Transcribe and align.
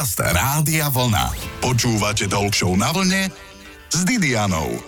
Podcast 0.00 0.32
Rádia 0.32 0.88
Vlna. 0.88 1.28
Počúvate 1.60 2.24
Talk 2.24 2.56
Show 2.56 2.72
na 2.72 2.88
vlne 2.88 3.28
s 3.92 4.00
Didianou. 4.00 4.80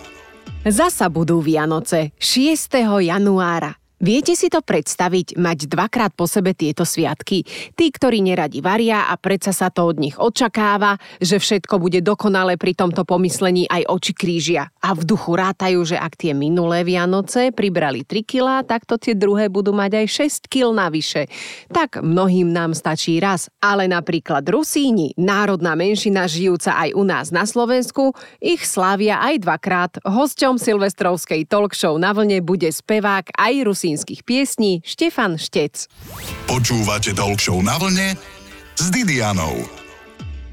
Zasa 0.65 1.05
budú 1.05 1.37
Vianoce 1.37 2.17
6. 2.17 2.81
januára. 2.97 3.82
Viete 4.01 4.35
si 4.35 4.51
to 4.51 4.59
predstaviť, 4.59 5.39
mať 5.39 5.69
dvakrát 5.71 6.11
po 6.11 6.27
sebe 6.27 6.51
tieto 6.51 6.83
sviatky? 6.83 7.45
Tí, 7.77 7.85
ktorí 7.87 8.19
neradi 8.19 8.59
varia 8.59 9.07
a 9.07 9.15
predsa 9.15 9.55
sa 9.55 9.71
to 9.71 9.87
od 9.87 9.95
nich 9.95 10.19
očakáva, 10.19 10.99
že 11.23 11.39
všetko 11.39 11.79
bude 11.79 12.03
dokonale 12.03 12.59
pri 12.59 12.75
tomto 12.75 13.07
pomyslení 13.07 13.63
aj 13.71 13.87
oči 13.87 14.11
krížia. 14.11 14.67
A 14.83 14.91
v 14.91 15.07
duchu 15.07 15.39
rátajú, 15.39 15.87
že 15.87 15.95
ak 15.95 16.19
tie 16.19 16.35
minulé 16.35 16.83
Vianoce 16.83 17.55
pribrali 17.55 18.03
3 18.03 18.27
kg, 18.27 18.47
tak 18.67 18.83
to 18.83 18.99
tie 18.99 19.15
druhé 19.15 19.47
budú 19.47 19.71
mať 19.71 20.03
aj 20.03 20.07
6 20.45 20.51
kg 20.51 20.75
navyše. 20.75 21.31
Tak 21.71 22.03
mnohým 22.03 22.51
nám 22.51 22.75
stačí 22.75 23.23
raz, 23.23 23.47
ale 23.63 23.87
napríklad 23.87 24.43
Rusíni, 24.51 25.15
národná 25.15 25.79
menšina 25.79 26.27
žijúca 26.27 26.75
aj 26.75 26.89
u 26.91 27.03
nás 27.07 27.31
na 27.31 27.47
Slovensku, 27.47 28.11
ich 28.43 28.67
slávia 28.67 29.23
aj 29.23 29.47
dvakrát. 29.47 29.91
Hosťom 30.03 30.59
silvestrovskej 30.59 31.47
talk 31.47 31.71
na 31.97 32.11
vlne 32.11 32.43
bude 32.43 32.67
spevák 32.67 33.33
aj 33.39 33.53
Rusín 33.63 33.92
slovenských 33.93 34.25
piesní 34.25 34.81
Štefan 34.81 35.37
Štec. 35.37 35.85
Počúvate 36.49 37.13
Show 37.37 37.61
na 37.61 37.77
vlne 37.77 38.17
s 38.73 38.85
Didianou. 38.89 39.82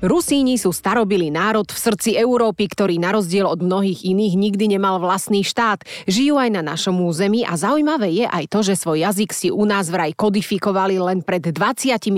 Rusíni 0.01 0.57
sú 0.57 0.73
starobilý 0.73 1.29
národ 1.29 1.69
v 1.69 1.77
srdci 1.77 2.17
Európy, 2.17 2.73
ktorý 2.73 2.97
na 2.97 3.13
rozdiel 3.13 3.45
od 3.45 3.61
mnohých 3.61 4.09
iných 4.09 4.33
nikdy 4.33 4.65
nemal 4.73 4.97
vlastný 4.97 5.45
štát. 5.45 5.85
Žijú 6.09 6.41
aj 6.41 6.51
na 6.57 6.65
našom 6.65 6.97
území 7.05 7.45
a 7.45 7.53
zaujímavé 7.61 8.09
je 8.09 8.25
aj 8.25 8.49
to, 8.49 8.65
že 8.65 8.81
svoj 8.81 9.05
jazyk 9.05 9.37
si 9.37 9.53
u 9.53 9.61
nás 9.69 9.93
vraj 9.93 10.17
kodifikovali 10.17 10.97
len 10.97 11.21
pred 11.21 11.45
28 11.53 12.17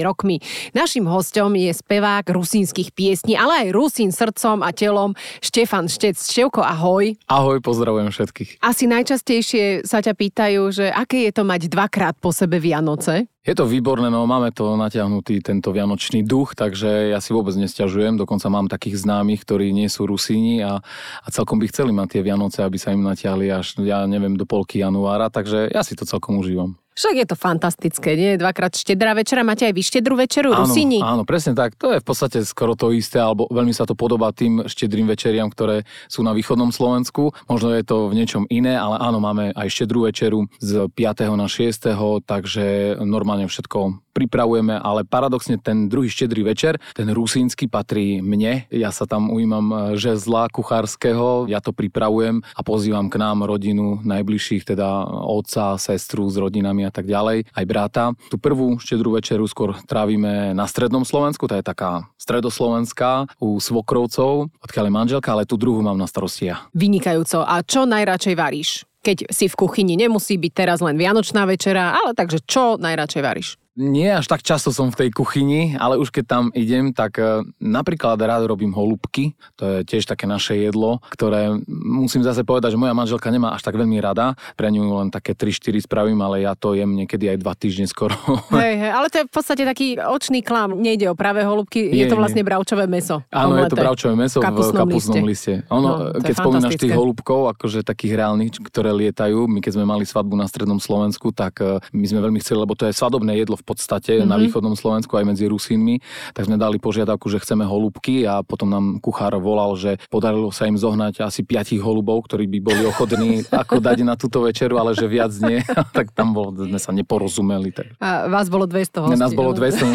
rokmi. 0.00 0.40
Našim 0.72 1.04
hostom 1.04 1.52
je 1.60 1.68
spevák 1.76 2.24
rusínskych 2.24 2.96
piesní, 2.96 3.36
ale 3.36 3.68
aj 3.68 3.76
Rusín 3.76 4.16
srdcom 4.16 4.64
a 4.64 4.72
telom 4.72 5.12
Štefan 5.44 5.92
Štec. 5.92 6.16
Števko, 6.16 6.64
ahoj. 6.64 7.20
Ahoj, 7.28 7.60
pozdravujem 7.60 8.08
všetkých. 8.16 8.64
Asi 8.64 8.88
najčastejšie 8.88 9.84
sa 9.84 10.00
ťa 10.00 10.16
pýtajú, 10.16 10.72
že 10.72 10.88
aké 10.88 11.28
je 11.28 11.36
to 11.36 11.44
mať 11.44 11.68
dvakrát 11.68 12.16
po 12.16 12.32
sebe 12.32 12.56
Vianoce? 12.56 13.28
Je 13.40 13.56
to 13.56 13.64
výborné, 13.64 14.12
no 14.12 14.28
máme 14.28 14.52
to 14.52 14.76
natiahnutý 14.76 15.40
tento 15.40 15.72
vianočný 15.72 16.20
duch, 16.28 16.52
takže 16.52 17.08
ja 17.08 17.24
si 17.24 17.32
vôbec 17.32 17.56
nesťažujem, 17.56 18.20
dokonca 18.20 18.52
mám 18.52 18.68
takých 18.68 19.00
známych, 19.00 19.48
ktorí 19.48 19.72
nie 19.72 19.88
sú 19.88 20.04
Rusíni 20.04 20.60
a, 20.60 20.84
a 21.24 21.26
celkom 21.32 21.56
by 21.56 21.72
chceli 21.72 21.88
mať 21.88 22.20
tie 22.20 22.22
Vianoce, 22.28 22.60
aby 22.60 22.76
sa 22.76 22.92
im 22.92 23.00
natiahli 23.00 23.48
až, 23.48 23.80
ja 23.80 24.04
neviem, 24.04 24.36
do 24.36 24.44
polky 24.44 24.84
januára, 24.84 25.32
takže 25.32 25.72
ja 25.72 25.80
si 25.80 25.96
to 25.96 26.04
celkom 26.04 26.36
užívam. 26.36 26.76
Však 26.90 27.14
je 27.16 27.26
to 27.26 27.36
fantastické, 27.38 28.18
nie? 28.18 28.36
Dvakrát 28.36 28.74
štedrá 28.74 29.14
večera, 29.14 29.46
máte 29.46 29.64
aj 29.64 29.72
vy 29.72 29.82
štedrú 29.82 30.18
večeru, 30.18 30.50
áno, 30.50 30.66
Rusini? 30.66 30.98
Áno, 30.98 31.22
presne 31.22 31.54
tak. 31.54 31.78
To 31.78 31.94
je 31.94 32.02
v 32.02 32.06
podstate 32.06 32.42
skoro 32.42 32.74
to 32.74 32.90
isté, 32.90 33.22
alebo 33.22 33.46
veľmi 33.48 33.70
sa 33.70 33.86
to 33.86 33.94
podobá 33.94 34.34
tým 34.34 34.66
štedrým 34.66 35.06
večeriam, 35.06 35.48
ktoré 35.48 35.86
sú 36.10 36.26
na 36.26 36.34
východnom 36.34 36.74
Slovensku. 36.74 37.30
Možno 37.46 37.72
je 37.72 37.86
to 37.86 38.10
v 38.10 38.18
niečom 38.18 38.44
iné, 38.50 38.74
ale 38.74 38.98
áno, 38.98 39.22
máme 39.22 39.54
aj 39.54 39.68
štedrú 39.70 40.10
večeru 40.10 40.50
z 40.58 40.90
5. 40.90 41.30
na 41.38 41.46
6. 41.46 42.26
takže 42.26 42.98
normálne 43.00 43.46
všetko 43.46 44.09
pripravujeme, 44.20 44.76
ale 44.76 45.08
paradoxne 45.08 45.56
ten 45.56 45.88
druhý 45.88 46.12
štedrý 46.12 46.44
večer, 46.44 46.76
ten 46.92 47.08
rusínsky 47.08 47.64
patrí 47.64 48.20
mne. 48.20 48.68
Ja 48.68 48.92
sa 48.92 49.08
tam 49.08 49.32
ujímam 49.32 49.72
e, 49.72 49.76
žezla 49.96 50.52
kuchárskeho, 50.52 51.48
ja 51.48 51.64
to 51.64 51.72
pripravujem 51.72 52.44
a 52.44 52.60
pozývam 52.60 53.08
k 53.08 53.16
nám 53.16 53.48
rodinu 53.48 54.04
najbližších, 54.04 54.68
teda 54.68 55.08
otca, 55.24 55.80
sestru 55.80 56.28
s 56.28 56.36
rodinami 56.36 56.84
a 56.84 56.92
tak 56.92 57.08
ďalej, 57.08 57.48
aj 57.48 57.64
brata. 57.64 58.04
Tú 58.28 58.36
prvú 58.36 58.76
štedrú 58.76 59.16
večeru 59.16 59.48
skôr 59.48 59.72
trávime 59.88 60.52
na 60.52 60.68
strednom 60.68 61.08
Slovensku, 61.08 61.48
tá 61.48 61.56
je 61.56 61.64
taká 61.64 62.04
stredoslovenská 62.20 63.24
u 63.40 63.56
svokrovcov, 63.56 64.52
odkiaľ 64.60 64.84
je 64.84 64.92
manželka, 64.92 65.32
ale 65.32 65.48
tú 65.48 65.56
druhú 65.56 65.80
mám 65.80 65.96
na 65.96 66.04
starosti 66.04 66.52
ja. 66.52 66.68
Vynikajúco. 66.76 67.48
A 67.48 67.64
čo 67.64 67.88
najradšej 67.88 68.36
varíš? 68.36 68.84
keď 69.00 69.32
si 69.32 69.48
v 69.48 69.58
kuchyni 69.58 69.96
nemusí 69.96 70.36
byť 70.36 70.52
teraz 70.52 70.78
len 70.84 71.00
Vianočná 71.00 71.48
večera, 71.48 71.96
ale 71.96 72.12
takže 72.12 72.44
čo 72.44 72.76
najradšej 72.76 73.22
varíš? 73.24 73.48
Nie 73.80 74.20
až 74.20 74.28
tak 74.28 74.44
často 74.44 74.68
som 74.76 74.92
v 74.92 75.06
tej 75.06 75.10
kuchyni, 75.16 75.72
ale 75.80 75.96
už 75.96 76.12
keď 76.12 76.24
tam 76.28 76.44
idem, 76.52 76.92
tak 76.92 77.16
e, 77.16 77.40
napríklad 77.64 78.20
rád 78.20 78.44
robím 78.44 78.76
holubky. 78.76 79.32
To 79.56 79.80
je 79.80 79.88
tiež 79.88 80.04
také 80.04 80.28
naše 80.28 80.52
jedlo, 80.60 81.00
ktoré 81.08 81.56
musím 81.72 82.20
zase 82.20 82.44
povedať, 82.44 82.76
že 82.76 82.82
moja 82.82 82.92
manželka 82.92 83.32
nemá 83.32 83.56
až 83.56 83.64
tak 83.64 83.80
veľmi 83.80 83.96
rada. 84.04 84.36
Pre 84.52 84.68
ňu 84.68 84.84
len 85.00 85.08
také 85.08 85.32
3-4 85.32 85.88
spravím, 85.88 86.20
ale 86.20 86.44
ja 86.44 86.52
to 86.52 86.76
jem 86.76 86.92
niekedy 86.92 87.32
aj 87.32 87.40
2 87.40 87.62
týždne 87.62 87.86
skoro. 87.88 88.12
Hej, 88.52 88.76
hej, 88.76 88.92
ale 88.92 89.06
to 89.08 89.16
je 89.22 89.24
v 89.24 89.32
podstate 89.32 89.62
taký 89.64 89.96
očný 89.96 90.44
klam. 90.44 90.76
Nejde 90.76 91.08
o 91.08 91.16
pravé 91.16 91.40
holubky, 91.48 91.80
je, 91.80 92.04
je 92.04 92.12
to 92.12 92.20
vlastne 92.20 92.44
bravčové 92.44 92.84
meso. 92.84 93.24
Áno, 93.32 93.56
je 93.56 93.72
to 93.72 93.80
bravčové 93.80 94.12
meso 94.12 94.44
v 94.44 94.76
kapusnom 94.76 95.24
liste. 95.24 95.64
liste. 95.64 95.72
Ono, 95.72 95.80
no, 95.80 96.20
keď 96.20 96.34
spomínaš 96.36 96.76
tých 96.76 96.92
holubkov, 96.92 97.56
akože 97.56 97.80
takých 97.80 98.20
reálnych, 98.20 98.60
ktoré 98.60 98.92
lietajú, 98.92 99.48
my 99.48 99.64
keď 99.64 99.72
sme 99.80 99.84
mali 99.88 100.04
svadbu 100.04 100.36
na 100.36 100.44
strednom 100.44 100.82
Slovensku, 100.82 101.32
tak 101.32 101.62
e, 101.62 101.78
my 101.94 102.04
sme 102.04 102.20
veľmi 102.20 102.42
chceli, 102.42 102.58
lebo 102.60 102.74
to 102.74 102.84
je 102.84 102.92
svadobné 102.92 103.38
jedlo 103.38 103.56
v 103.56 103.64
podstate 103.70 104.18
mm-hmm. 104.18 104.30
na 104.30 104.36
mhm. 104.36 104.42
východnom 104.48 104.74
Slovensku 104.74 105.14
aj 105.14 105.24
medzi 105.26 105.46
Rusínmi, 105.46 106.02
tak 106.34 106.50
sme 106.50 106.58
dali 106.58 106.82
požiadavku, 106.82 107.30
že 107.30 107.38
chceme 107.38 107.62
holubky 107.62 108.26
a 108.26 108.42
potom 108.42 108.66
nám 108.66 108.98
kuchár 108.98 109.38
volal, 109.38 109.78
že 109.78 110.02
podarilo 110.10 110.50
sa 110.50 110.66
im 110.66 110.74
zohnať 110.74 111.22
asi 111.22 111.46
5 111.46 111.78
holubov, 111.78 112.26
ktorí 112.26 112.50
by 112.50 112.58
boli 112.58 112.82
ochotní 112.82 113.46
ako 113.62 113.78
dať 113.78 114.02
na 114.02 114.18
túto 114.18 114.42
večeru, 114.42 114.76
ale 114.82 114.92
že 114.98 115.06
viac 115.06 115.30
nie, 115.46 115.62
tak 115.96 116.10
tam 116.10 116.34
bol, 116.34 116.50
sme 116.54 116.80
sa 116.82 116.90
neporozumeli. 116.90 117.70
Tak. 117.70 117.86
A 118.02 118.26
vás 118.26 118.50
bolo 118.50 118.66
200 118.66 119.06
hostí. 119.06 119.20
Nás 119.20 119.32
bolo 119.32 119.54
200. 119.54 119.86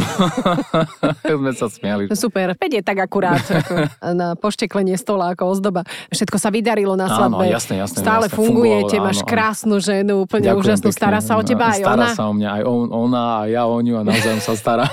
sme 1.42 1.52
sa 1.52 1.68
smiali. 1.68 2.08
Super, 2.16 2.56
5 2.56 2.80
je 2.80 2.82
tak 2.86 2.98
akurát 3.04 3.44
ako 3.44 3.74
na 4.16 4.28
pošteklenie 4.40 4.96
stola 4.96 5.36
ako 5.36 5.52
ozdoba. 5.52 5.82
Všetko 6.14 6.38
sa 6.40 6.54
vydarilo 6.54 6.94
na 6.96 7.10
svadbe. 7.10 7.50
Áno, 7.50 7.52
jasne, 7.52 7.82
jasne. 7.82 8.00
Stále 8.00 8.28
jasne, 8.30 8.38
fungujete, 8.38 8.96
máš 9.02 9.20
krásnu 9.26 9.82
ženu, 9.82 10.24
úplne 10.24 10.54
Ďakujem 10.54 10.64
úžasnú. 10.64 10.90
Pekne. 10.90 11.00
Stará 11.00 11.20
sa 11.20 11.34
o 11.36 11.44
teba 11.44 11.66
aj 11.74 11.82
stará 11.82 11.94
ona? 11.96 12.08
Stará 12.08 12.18
sa 12.18 12.24
o 12.30 12.34
mňa 12.34 12.50
aj 12.50 12.64
on, 12.64 12.88
ona 12.94 13.22
a 13.26 13.44
ja 13.56 13.64
o 13.64 13.80
ňu 13.80 13.96
a 14.00 14.04
naozaj 14.04 14.44
sa 14.44 14.54
stará. 14.54 14.86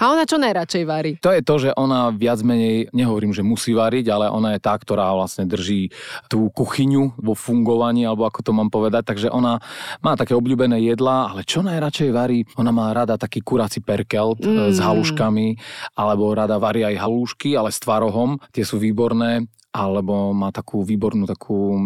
a 0.00 0.04
ona 0.08 0.24
čo 0.24 0.40
najradšej 0.40 0.84
varí? 0.88 1.10
To 1.20 1.30
je 1.30 1.44
to, 1.44 1.54
že 1.68 1.70
ona 1.76 2.08
viac 2.08 2.40
menej, 2.40 2.88
nehovorím, 2.96 3.36
že 3.36 3.44
musí 3.44 3.76
variť, 3.76 4.08
ale 4.08 4.32
ona 4.32 4.56
je 4.56 4.60
tá, 4.64 4.72
ktorá 4.72 5.12
vlastne 5.12 5.44
drží 5.44 5.92
tú 6.32 6.48
kuchyňu 6.48 7.20
vo 7.20 7.36
fungovaní, 7.36 8.08
alebo 8.08 8.24
ako 8.24 8.40
to 8.40 8.52
mám 8.56 8.72
povedať. 8.72 9.04
Takže 9.04 9.28
ona 9.28 9.60
má 10.00 10.16
také 10.16 10.32
obľúbené 10.32 10.80
jedlá, 10.80 11.28
ale 11.28 11.44
čo 11.44 11.60
najradšej 11.60 12.10
varí? 12.10 12.48
Ona 12.56 12.72
má 12.72 12.90
rada 12.96 13.20
taký 13.20 13.44
kurací 13.44 13.84
perkelt 13.84 14.40
mm. 14.40 14.72
s 14.72 14.78
haluškami, 14.80 15.60
alebo 15.98 16.32
rada 16.32 16.56
varí 16.56 16.86
aj 16.88 16.96
halúšky, 16.96 17.52
ale 17.52 17.68
s 17.68 17.78
tvarohom. 17.82 18.40
Tie 18.54 18.64
sú 18.64 18.80
výborné 18.80 19.44
alebo 19.78 20.34
má 20.34 20.50
takú 20.50 20.82
výbornú 20.82 21.24
takú, 21.24 21.78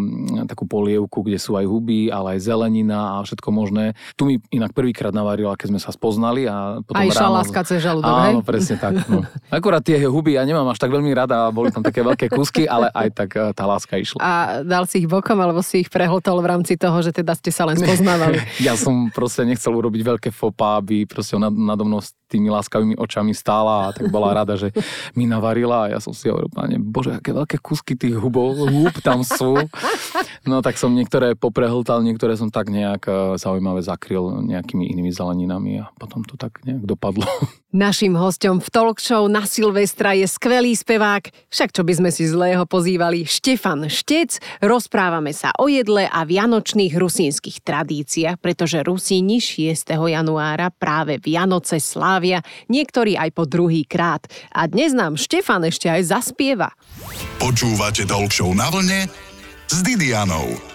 takú 0.49 0.65
polievku, 0.65 1.21
kde 1.21 1.37
sú 1.37 1.61
aj 1.61 1.69
huby, 1.69 2.09
ale 2.09 2.39
aj 2.39 2.49
zelenina 2.49 3.21
a 3.21 3.27
všetko 3.27 3.49
možné. 3.53 3.93
Tu 4.17 4.25
mi 4.25 4.35
inak 4.49 4.73
prvýkrát 4.73 5.13
navarila, 5.13 5.53
keď 5.55 5.77
sme 5.77 5.81
sa 5.81 5.93
spoznali 5.93 6.49
a 6.49 6.81
potom 6.81 6.99
a 6.99 7.05
išla 7.05 7.29
ráno... 7.29 7.37
láska 7.43 7.61
cez 7.69 7.85
žalúdok, 7.85 8.09
Áno, 8.09 8.41
hej? 8.41 8.47
presne 8.49 8.77
tak. 8.81 9.05
No. 9.07 9.23
Akurát 9.57 9.85
tie 9.85 10.01
huby 10.09 10.41
ja 10.41 10.43
nemám 10.49 10.67
až 10.73 10.81
tak 10.81 10.91
veľmi 10.91 11.13
rada, 11.13 11.53
boli 11.53 11.69
tam 11.69 11.85
také 11.85 12.01
veľké 12.01 12.33
kusky, 12.33 12.65
ale 12.65 12.89
aj 12.91 13.09
tak 13.13 13.31
eh, 13.37 13.53
tá 13.53 13.69
láska 13.69 14.01
išla. 14.01 14.19
A 14.19 14.33
dal 14.65 14.89
si 14.89 15.05
ich 15.05 15.09
bokom, 15.11 15.37
alebo 15.37 15.61
si 15.61 15.85
ich 15.85 15.91
prehltol 15.93 16.41
v 16.41 16.49
rámci 16.49 16.81
toho, 16.81 16.97
že 17.05 17.13
teda 17.13 17.37
ste 17.37 17.53
sa 17.53 17.69
len 17.69 17.77
spoznávali? 17.77 18.41
ja 18.67 18.75
som 18.79 19.13
proste 19.13 19.45
nechcel 19.45 19.77
urobiť 19.77 20.03
veľké 20.03 20.31
fopa, 20.33 20.81
aby 20.81 21.05
proste 21.05 21.37
nad, 21.37 21.53
nado 21.53 21.85
mnou 21.85 22.01
tými 22.32 22.48
láskavými 22.48 22.97
očami 22.97 23.37
stála 23.37 23.88
a 23.88 23.93
tak 23.93 24.09
bola 24.09 24.32
rada, 24.32 24.56
že 24.56 24.72
mi 25.12 25.28
navarila 25.28 25.88
a 25.88 25.91
ja 25.93 25.98
som 26.00 26.16
si 26.16 26.32
hovoril, 26.32 26.48
pane 26.48 26.81
Bože, 26.81 27.12
aké 27.12 27.37
veľké 27.37 27.60
kusky 27.60 27.93
tých 27.93 28.16
hubov, 28.16 28.56
húb 28.56 28.97
tam 29.04 29.20
sú. 29.20 29.60
No 30.43 30.65
tak 30.65 30.81
som 30.81 30.91
niektoré 30.97 31.38
poprehltal, 31.38 32.03
niektoré 32.03 32.34
som 32.34 32.50
tak 32.50 32.72
nejak 32.72 33.03
eh, 33.06 33.15
zaujímavé 33.37 33.84
zakryl 33.84 34.43
nejakými 34.43 34.88
inými 34.88 35.12
zeleninami 35.12 35.84
a 35.84 35.93
potom 36.00 36.25
to 36.25 36.34
tak 36.41 36.65
nejak 36.65 36.82
dopadlo. 36.82 37.25
Naším 37.72 38.20
hostom 38.20 38.60
v 38.60 38.69
talk 38.69 39.00
show 39.00 39.25
na 39.32 39.49
Silvestra 39.49 40.12
je 40.12 40.28
skvelý 40.28 40.76
spevák, 40.76 41.25
však 41.49 41.73
čo 41.73 41.81
by 41.81 41.93
sme 41.96 42.11
si 42.12 42.28
zlého 42.28 42.69
pozývali, 42.69 43.25
Štefan 43.25 43.88
Štec. 43.88 44.61
Rozprávame 44.61 45.32
sa 45.32 45.56
o 45.56 45.73
jedle 45.73 46.05
a 46.05 46.20
vianočných 46.20 46.93
rusínskych 46.93 47.64
tradíciách, 47.64 48.37
pretože 48.44 48.85
Rusíni 48.85 49.40
6. 49.40 49.88
januára 49.88 50.69
práve 50.69 51.17
Vianoce 51.17 51.81
slávia, 51.81 52.22
niektorí 52.71 53.19
aj 53.19 53.31
po 53.35 53.45
druhý 53.45 53.83
krát. 53.83 54.25
A 54.55 54.71
dnes 54.71 54.95
nám 54.95 55.19
Štefan 55.19 55.67
ešte 55.67 55.91
aj 55.91 56.15
zaspieva. 56.15 56.71
Počúvate 57.43 58.07
talk 58.07 58.31
na 58.55 58.71
vlne 58.71 59.11
s 59.67 59.83
Didianou. 59.83 60.72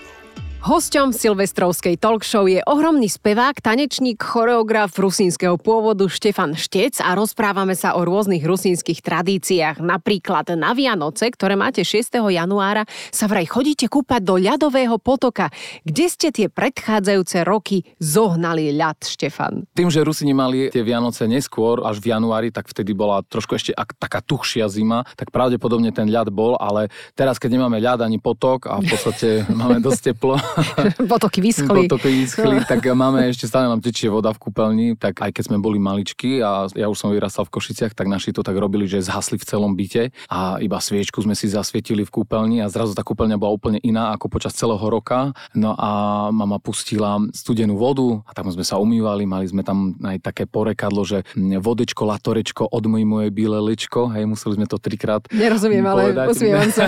Hosťom 0.58 1.14
Silvestrovskej 1.14 2.02
talk 2.02 2.26
show 2.26 2.50
je 2.50 2.66
ohromný 2.66 3.06
spevák, 3.06 3.62
tanečník, 3.62 4.18
choreograf 4.18 4.90
rusínskeho 4.98 5.54
pôvodu 5.62 6.10
Štefan 6.10 6.58
Štec 6.58 6.98
a 7.06 7.14
rozprávame 7.14 7.78
sa 7.78 7.94
o 7.94 8.02
rôznych 8.02 8.42
rusínskych 8.42 9.06
tradíciách. 9.06 9.78
Napríklad 9.78 10.58
na 10.58 10.74
Vianoce, 10.74 11.30
ktoré 11.30 11.54
máte 11.54 11.86
6. 11.86 12.10
januára, 12.34 12.90
sa 13.14 13.30
vraj 13.30 13.46
chodíte 13.46 13.86
kúpať 13.86 14.26
do 14.26 14.42
ľadového 14.42 14.98
potoka. 14.98 15.54
Kde 15.86 16.06
ste 16.10 16.34
tie 16.34 16.50
predchádzajúce 16.50 17.46
roky 17.46 17.86
zohnali 18.02 18.74
ľad, 18.74 19.06
Štefan? 19.06 19.70
Tým, 19.78 19.94
že 19.94 20.02
Rusini 20.02 20.34
mali 20.34 20.74
tie 20.74 20.82
Vianoce 20.82 21.30
neskôr, 21.30 21.86
až 21.86 22.02
v 22.02 22.18
januári, 22.18 22.50
tak 22.50 22.66
vtedy 22.66 22.98
bola 22.98 23.22
trošku 23.22 23.54
ešte 23.54 23.78
ak, 23.78 23.94
taká 24.02 24.26
tuchšia 24.26 24.66
zima, 24.74 25.06
tak 25.14 25.30
pravdepodobne 25.30 25.94
ten 25.94 26.10
ľad 26.10 26.34
bol, 26.34 26.58
ale 26.58 26.90
teraz, 27.14 27.38
keď 27.38 27.62
nemáme 27.62 27.78
ľad 27.78 28.02
ani 28.02 28.18
potok 28.18 28.66
a 28.66 28.82
v 28.82 28.90
podstate 28.90 29.46
máme 29.54 29.86
dosť 29.86 30.02
teplo, 30.12 30.48
Potoky 31.12 31.40
vyschli. 31.40 31.88
Potoky 31.88 32.10
vyschli, 32.12 32.64
tak 32.72 32.84
máme 32.92 33.24
ešte 33.30 33.48
stále 33.48 33.70
nám 33.72 33.80
tečie 33.80 34.12
voda 34.12 34.34
v 34.34 34.40
kúpeľni, 34.42 34.88
tak 35.00 35.22
aj 35.24 35.32
keď 35.32 35.44
sme 35.54 35.58
boli 35.62 35.80
maličky 35.80 36.44
a 36.44 36.68
ja 36.74 36.88
už 36.92 36.98
som 36.98 37.10
vyrastal 37.14 37.48
v 37.48 37.54
Košiciach, 37.58 37.94
tak 37.94 38.12
naši 38.12 38.36
to 38.36 38.44
tak 38.44 38.58
robili, 38.58 38.90
že 38.90 39.06
zhasli 39.06 39.40
v 39.40 39.46
celom 39.48 39.74
byte 39.78 40.12
a 40.28 40.60
iba 40.60 40.78
sviečku 40.82 41.24
sme 41.24 41.38
si 41.38 41.48
zasvietili 41.48 42.04
v 42.04 42.12
kúpeľni 42.12 42.60
a 42.62 42.68
zrazu 42.68 42.98
tá 42.98 43.06
kúpeľňa 43.06 43.38
bola 43.40 43.56
úplne 43.56 43.80
iná 43.82 44.12
ako 44.18 44.28
počas 44.28 44.58
celého 44.58 44.84
roka. 44.84 45.32
No 45.54 45.78
a 45.78 45.90
mama 46.34 46.60
pustila 46.60 47.22
studenú 47.32 47.78
vodu 47.80 48.22
a 48.28 48.32
tam 48.36 48.50
sme 48.52 48.66
sa 48.66 48.82
umývali, 48.82 49.24
mali 49.30 49.46
sme 49.48 49.62
tam 49.62 49.96
aj 50.02 50.20
také 50.26 50.44
porekadlo, 50.50 51.06
že 51.08 51.24
vodečko, 51.38 52.04
latorečko, 52.04 52.70
odmoj 52.70 53.04
moje 53.06 53.30
biele 53.32 53.60
lečko, 53.62 54.10
hej, 54.12 54.26
museli 54.26 54.60
sme 54.60 54.66
to 54.66 54.82
trikrát 54.82 55.28
Nerozumiem, 55.34 55.86
ale 55.86 56.16
usmievam 56.30 56.72
sa. 56.72 56.88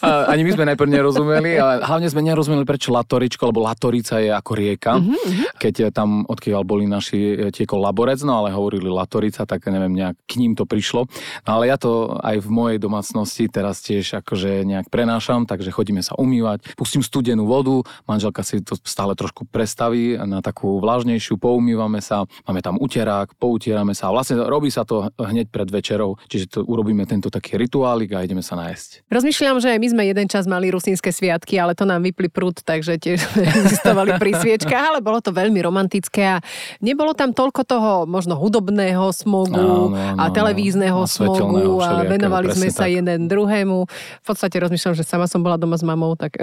Ani 0.32 0.42
my 0.44 0.50
sme 0.52 0.64
najprv 0.72 0.90
nerozumeli, 0.90 1.56
ale 1.56 1.80
hlavne 1.84 2.08
sme 2.10 2.26
nerozumeli, 2.26 2.66
prečo 2.66 2.90
Latoričko, 2.90 3.54
lebo 3.54 3.62
Latorica 3.62 4.18
je 4.18 4.34
ako 4.34 4.52
rieka. 4.58 4.98
Uh-huh. 4.98 5.46
Keď 5.56 5.94
tam, 5.94 6.26
odkiaľ 6.26 6.62
boli 6.66 6.84
naši, 6.90 7.38
e, 7.38 7.54
tiekol 7.54 7.80
Laborec, 7.80 8.20
no 8.26 8.42
ale 8.42 8.50
hovorili 8.50 8.90
Latorica, 8.90 9.46
tak 9.46 9.70
neviem, 9.70 9.94
nejak 9.94 10.16
k 10.26 10.32
ním 10.42 10.58
to 10.58 10.66
prišlo. 10.66 11.06
No 11.46 11.50
ale 11.60 11.70
ja 11.70 11.78
to 11.78 12.18
aj 12.18 12.42
v 12.42 12.48
mojej 12.50 12.78
domácnosti 12.82 13.46
teraz 13.46 13.80
tiež 13.86 14.20
akože 14.24 14.66
nejak 14.66 14.90
prenášam, 14.90 15.46
takže 15.46 15.70
chodíme 15.70 16.02
sa 16.02 16.18
umývať, 16.18 16.74
pustím 16.74 17.04
studenú 17.04 17.46
vodu, 17.46 17.86
manželka 18.04 18.42
si 18.42 18.60
to 18.60 18.74
stále 18.82 19.14
trošku 19.14 19.46
prestaví 19.46 20.18
na 20.18 20.42
takú 20.42 20.80
vlažnejšiu, 20.82 21.38
poumývame 21.38 22.02
sa, 22.02 22.26
máme 22.48 22.60
tam 22.60 22.80
uterák, 22.80 23.36
poutierame 23.38 23.94
sa 23.94 24.10
a 24.10 24.14
vlastne 24.14 24.40
robí 24.42 24.72
sa 24.72 24.82
to 24.82 25.12
hneď 25.20 25.52
pred 25.52 25.68
večerou, 25.70 26.18
čiže 26.26 26.46
to 26.50 26.58
urobíme 26.66 27.04
tento 27.06 27.28
taký 27.30 27.60
rituálik 27.60 28.16
a 28.16 28.24
ideme 28.24 28.42
sa 28.42 28.56
nájsť. 28.58 29.06
Rozmýšľam, 29.12 29.56
že 29.62 29.70
my 29.76 29.86
sme 29.86 30.02
jeden 30.08 30.26
čas 30.26 30.48
mali 30.48 30.72
rusínske 30.72 31.12
sviatky, 31.12 31.60
ale 31.60 31.76
to 31.76 31.84
nám 31.84 31.99
vypli 32.00 32.28
prúd, 32.32 32.60
takže 32.64 32.96
tiež 32.96 33.20
existovali 33.60 34.16
pri 34.16 34.36
sviečkách, 34.36 34.84
ale 34.94 34.98
bolo 35.00 35.20
to 35.22 35.30
veľmi 35.30 35.60
romantické 35.62 36.36
a 36.36 36.42
nebolo 36.82 37.12
tam 37.12 37.32
toľko 37.36 37.62
toho 37.64 37.92
možno 38.08 38.34
hudobného 38.36 39.12
smogu 39.12 39.56
áno, 39.56 39.94
áno, 39.94 40.18
a 40.18 40.24
televízneho 40.32 41.00
smogu 41.06 41.80
a 41.84 42.02
venovali 42.04 42.52
sme 42.52 42.68
sa 42.72 42.88
tak. 42.88 42.96
jeden 43.00 43.28
druhému. 43.28 43.78
V 44.20 44.24
podstate 44.26 44.56
rozmýšľam, 44.58 44.96
že 44.96 45.04
sama 45.06 45.30
som 45.30 45.44
bola 45.44 45.60
doma 45.60 45.78
s 45.78 45.84
mamou, 45.84 46.16
tak... 46.18 46.40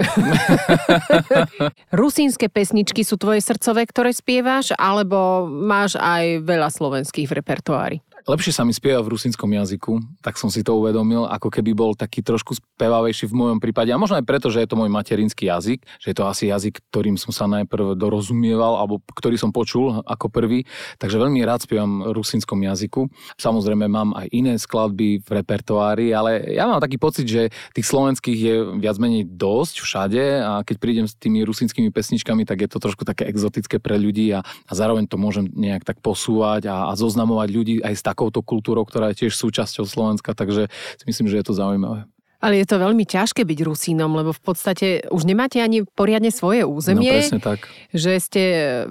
Rusínske 2.00 2.48
pesničky 2.48 3.02
sú 3.02 3.18
tvoje 3.20 3.42
srdcové, 3.42 3.84
ktoré 3.86 4.10
spievaš, 4.14 4.72
alebo 4.76 5.46
máš 5.46 5.98
aj 5.98 6.42
veľa 6.44 6.68
slovenských 6.72 7.28
v 7.28 7.36
repertoári? 7.42 7.98
Lepšie 8.28 8.52
sa 8.52 8.62
mi 8.62 8.76
spieva 8.76 9.00
v 9.00 9.16
rusínskom 9.16 9.48
jazyku, 9.48 10.20
tak 10.20 10.36
som 10.36 10.52
si 10.52 10.60
to 10.60 10.76
uvedomil, 10.76 11.24
ako 11.24 11.48
keby 11.48 11.72
bol 11.72 11.96
taký 11.96 12.20
trošku 12.20 12.60
spevavejší 12.60 13.24
v 13.32 13.34
mojom 13.34 13.58
prípade. 13.58 13.88
A 13.88 13.96
možno 13.96 14.20
aj 14.20 14.28
preto, 14.28 14.52
že 14.52 14.60
je 14.60 14.68
to 14.68 14.76
môj 14.76 14.92
materinský 14.92 15.48
jazyk, 15.48 15.80
že 15.96 16.06
je 16.12 16.16
to 16.16 16.28
asi 16.28 16.52
jazyk, 16.52 16.84
ktorým 16.92 17.16
som 17.16 17.32
sa 17.32 17.48
najprv 17.48 17.96
dorozumieval, 17.96 18.76
alebo 18.76 19.00
ktorý 19.16 19.40
som 19.40 19.48
počul 19.48 20.04
ako 20.04 20.28
prvý. 20.28 20.68
Takže 21.00 21.16
veľmi 21.16 21.40
rád 21.48 21.64
spievam 21.64 22.04
v 22.04 22.12
rusínskom 22.12 22.60
jazyku. 22.60 23.08
Samozrejme 23.40 23.88
mám 23.88 24.12
aj 24.12 24.28
iné 24.36 24.60
skladby 24.60 25.24
v 25.24 25.28
repertoári, 25.32 26.12
ale 26.12 26.52
ja 26.52 26.68
mám 26.68 26.84
taký 26.84 27.00
pocit, 27.00 27.24
že 27.24 27.48
tých 27.72 27.88
slovenských 27.88 28.38
je 28.38 28.54
viac 28.76 29.00
menej 29.00 29.24
dosť 29.24 29.74
všade 29.80 30.22
a 30.44 30.52
keď 30.68 30.76
prídem 30.76 31.06
s 31.08 31.16
tými 31.16 31.48
rusínskymi 31.48 31.88
pesničkami, 31.88 32.44
tak 32.44 32.60
je 32.60 32.68
to 32.68 32.76
trošku 32.76 33.08
také 33.08 33.24
exotické 33.24 33.80
pre 33.80 33.96
ľudí 33.96 34.28
a, 34.36 34.44
a 34.44 34.72
zároveň 34.76 35.08
to 35.08 35.16
môžem 35.16 35.48
nejak 35.56 35.88
tak 35.88 36.04
posúvať 36.04 36.68
a, 36.68 36.90
a 36.90 36.92
zoznamovať 36.92 37.48
ľudí 37.48 37.74
aj 37.80 37.94
s 37.96 38.02
tak 38.04 38.17
takouto 38.18 38.42
kultúrou, 38.42 38.82
ktorá 38.82 39.14
je 39.14 39.22
tiež 39.22 39.38
súčasťou 39.38 39.86
Slovenska, 39.86 40.34
takže 40.34 40.66
si 40.98 41.04
myslím, 41.06 41.30
že 41.30 41.38
je 41.38 41.46
to 41.46 41.54
zaujímavé. 41.54 42.10
Ale 42.38 42.62
je 42.62 42.70
to 42.70 42.78
veľmi 42.78 43.02
ťažké 43.02 43.42
byť 43.42 43.58
Rusínom, 43.66 44.14
lebo 44.14 44.30
v 44.30 44.42
podstate 44.42 45.02
už 45.10 45.26
nemáte 45.26 45.58
ani 45.58 45.82
poriadne 45.82 46.30
svoje 46.30 46.62
územie. 46.62 47.10
No 47.10 47.18
presne 47.18 47.40
tak. 47.42 47.66
Že 47.90 48.12
ste 48.22 48.42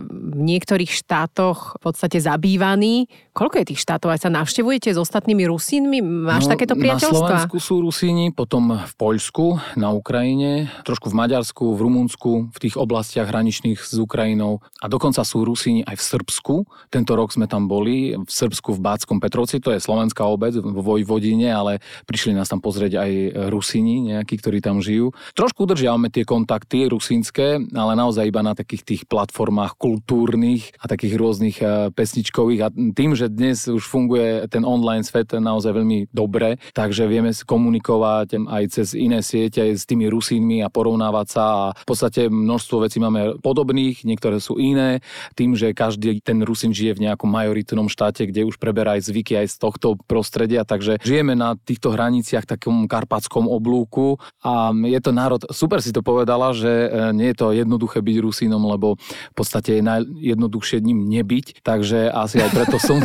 v 0.03 0.41
niektorých 0.43 0.91
štátoch 0.91 1.79
v 1.79 1.87
podstate 1.87 2.19
zabývaní. 2.19 3.07
Koľko 3.31 3.63
je 3.63 3.65
tých 3.71 3.81
štátov? 3.87 4.11
Aj 4.11 4.19
sa 4.19 4.27
navštevujete 4.27 4.91
s 4.91 4.99
ostatnými 4.99 5.47
Rusínmi? 5.47 6.03
Máš 6.03 6.51
no, 6.51 6.59
takéto 6.59 6.75
priateľstva? 6.75 7.13
Na 7.13 7.47
Slovensku 7.47 7.57
sú 7.63 7.79
Rusíni, 7.79 8.35
potom 8.35 8.83
v 8.83 8.93
Poľsku, 8.99 9.79
na 9.79 9.95
Ukrajine, 9.95 10.67
trošku 10.83 11.07
v 11.07 11.15
Maďarsku, 11.15 11.71
v 11.71 11.79
Rumunsku, 11.87 12.51
v 12.51 12.57
tých 12.59 12.75
oblastiach 12.75 13.31
hraničných 13.31 13.79
s 13.79 13.95
Ukrajinou. 13.95 14.59
A 14.83 14.91
dokonca 14.91 15.23
sú 15.23 15.47
Rusíni 15.47 15.87
aj 15.87 15.95
v 15.95 16.03
Srbsku. 16.03 16.55
Tento 16.91 17.15
rok 17.15 17.31
sme 17.31 17.47
tam 17.47 17.71
boli, 17.71 18.11
v 18.11 18.27
Srbsku 18.27 18.75
v 18.75 18.83
Báckom 18.83 19.23
Petrovci, 19.23 19.63
to 19.63 19.71
je 19.71 19.79
slovenská 19.79 20.27
obec 20.27 20.51
vo 20.59 20.83
Vojvodine, 20.83 21.47
ale 21.47 21.79
prišli 22.03 22.35
nás 22.35 22.51
tam 22.51 22.59
pozrieť 22.59 22.99
aj 22.99 23.11
Rusini 23.47 24.17
nejakí, 24.17 24.41
ktorí 24.41 24.59
tam 24.59 24.81
žijú. 24.81 25.13
Trošku 25.37 25.69
udržiavame 25.69 26.09
tie 26.09 26.25
kontakty 26.25 26.89
rusínske, 26.89 27.61
ale 27.71 27.93
naozaj 27.93 28.27
iba 28.27 28.41
na 28.41 28.57
takých 28.57 28.83
tých 28.83 29.01
platformách 29.05 29.77
kultúrnych 29.79 30.75
a 30.81 30.89
takých 30.89 31.15
rôznych 31.15 31.57
e, 31.61 31.65
pesničkových. 31.93 32.61
A 32.65 32.69
tým, 32.73 33.13
že 33.13 33.29
dnes 33.29 33.69
už 33.69 33.85
funguje 33.85 34.49
ten 34.49 34.65
online 34.65 35.05
svet 35.05 35.37
naozaj 35.37 35.71
veľmi 35.71 36.09
dobre, 36.11 36.57
takže 36.73 37.05
vieme 37.05 37.29
komunikovať 37.31 38.41
aj 38.43 38.63
cez 38.73 38.87
iné 38.97 39.21
siete 39.21 39.61
s 39.61 39.85
tými 39.85 40.09
Rusínmi 40.09 40.65
a 40.65 40.71
porovnávať 40.73 41.27
sa 41.29 41.43
a 41.45 41.63
v 41.75 41.85
podstate 41.85 42.27
množstvo 42.31 42.83
vecí 42.83 42.97
máme 42.97 43.39
podobných, 43.39 44.03
niektoré 44.03 44.41
sú 44.41 44.57
iné, 44.57 45.05
tým, 45.37 45.53
že 45.53 45.75
každý 45.75 46.19
ten 46.23 46.41
Rusín 46.41 46.73
žije 46.73 46.97
v 46.97 47.03
nejakom 47.07 47.29
majoritnom 47.29 47.87
štáte, 47.91 48.25
kde 48.25 48.47
už 48.47 48.57
preberá 48.57 48.97
aj 48.97 49.11
zvyky 49.11 49.43
aj 49.43 49.47
z 49.53 49.55
tohto 49.61 49.87
prostredia, 50.07 50.63
takže 50.63 50.99
žijeme 51.03 51.35
na 51.37 51.59
týchto 51.59 51.93
hraniciach 51.93 52.47
takom 52.47 52.87
karpatskom 52.87 53.26
arabskom 53.27 53.51
oblúku 53.51 54.15
a 54.39 54.71
je 54.71 54.99
to 55.03 55.11
národ, 55.11 55.43
super 55.51 55.83
si 55.83 55.91
to 55.91 55.99
povedala, 55.99 56.55
že 56.55 56.87
e, 56.87 56.87
nie 57.11 57.35
je 57.35 57.37
to 57.43 57.51
jednoduché 57.51 57.99
byť 57.99 58.15
Rusínom, 58.23 58.63
lebo 58.63 58.95
v 58.95 59.35
podstate 59.35 59.77
je 59.77 59.83
najjednoduchšie 59.83 60.79
ním 60.79 61.11
nebyť, 61.11 61.59
takže 61.59 62.07
asi 62.07 62.39
aj 62.39 62.49
preto 62.55 62.79
som... 62.79 63.03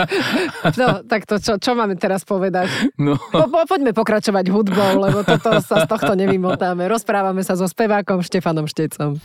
no, 0.80 1.04
tak 1.04 1.28
to 1.28 1.36
čo, 1.36 1.60
čo 1.60 1.76
máme 1.76 2.00
teraz 2.00 2.24
povedať? 2.24 2.72
No. 2.96 3.20
Po, 3.20 3.44
po, 3.52 3.68
poďme 3.68 3.92
pokračovať 3.92 4.48
hudbou, 4.48 5.04
lebo 5.04 5.20
toto 5.20 5.60
sa 5.60 5.84
z 5.84 5.86
tohto 5.86 6.16
nevymotáme. 6.16 6.88
Rozprávame 6.88 7.44
sa 7.44 7.52
so 7.52 7.68
spevákom 7.68 8.24
Štefanom 8.24 8.64
Štecom. 8.64 9.20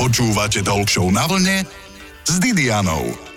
Počúvate 0.00 0.64
Talk 0.64 0.88
na 1.12 1.28
vlne 1.28 1.68
s 2.24 2.40
Didianou 2.40 3.28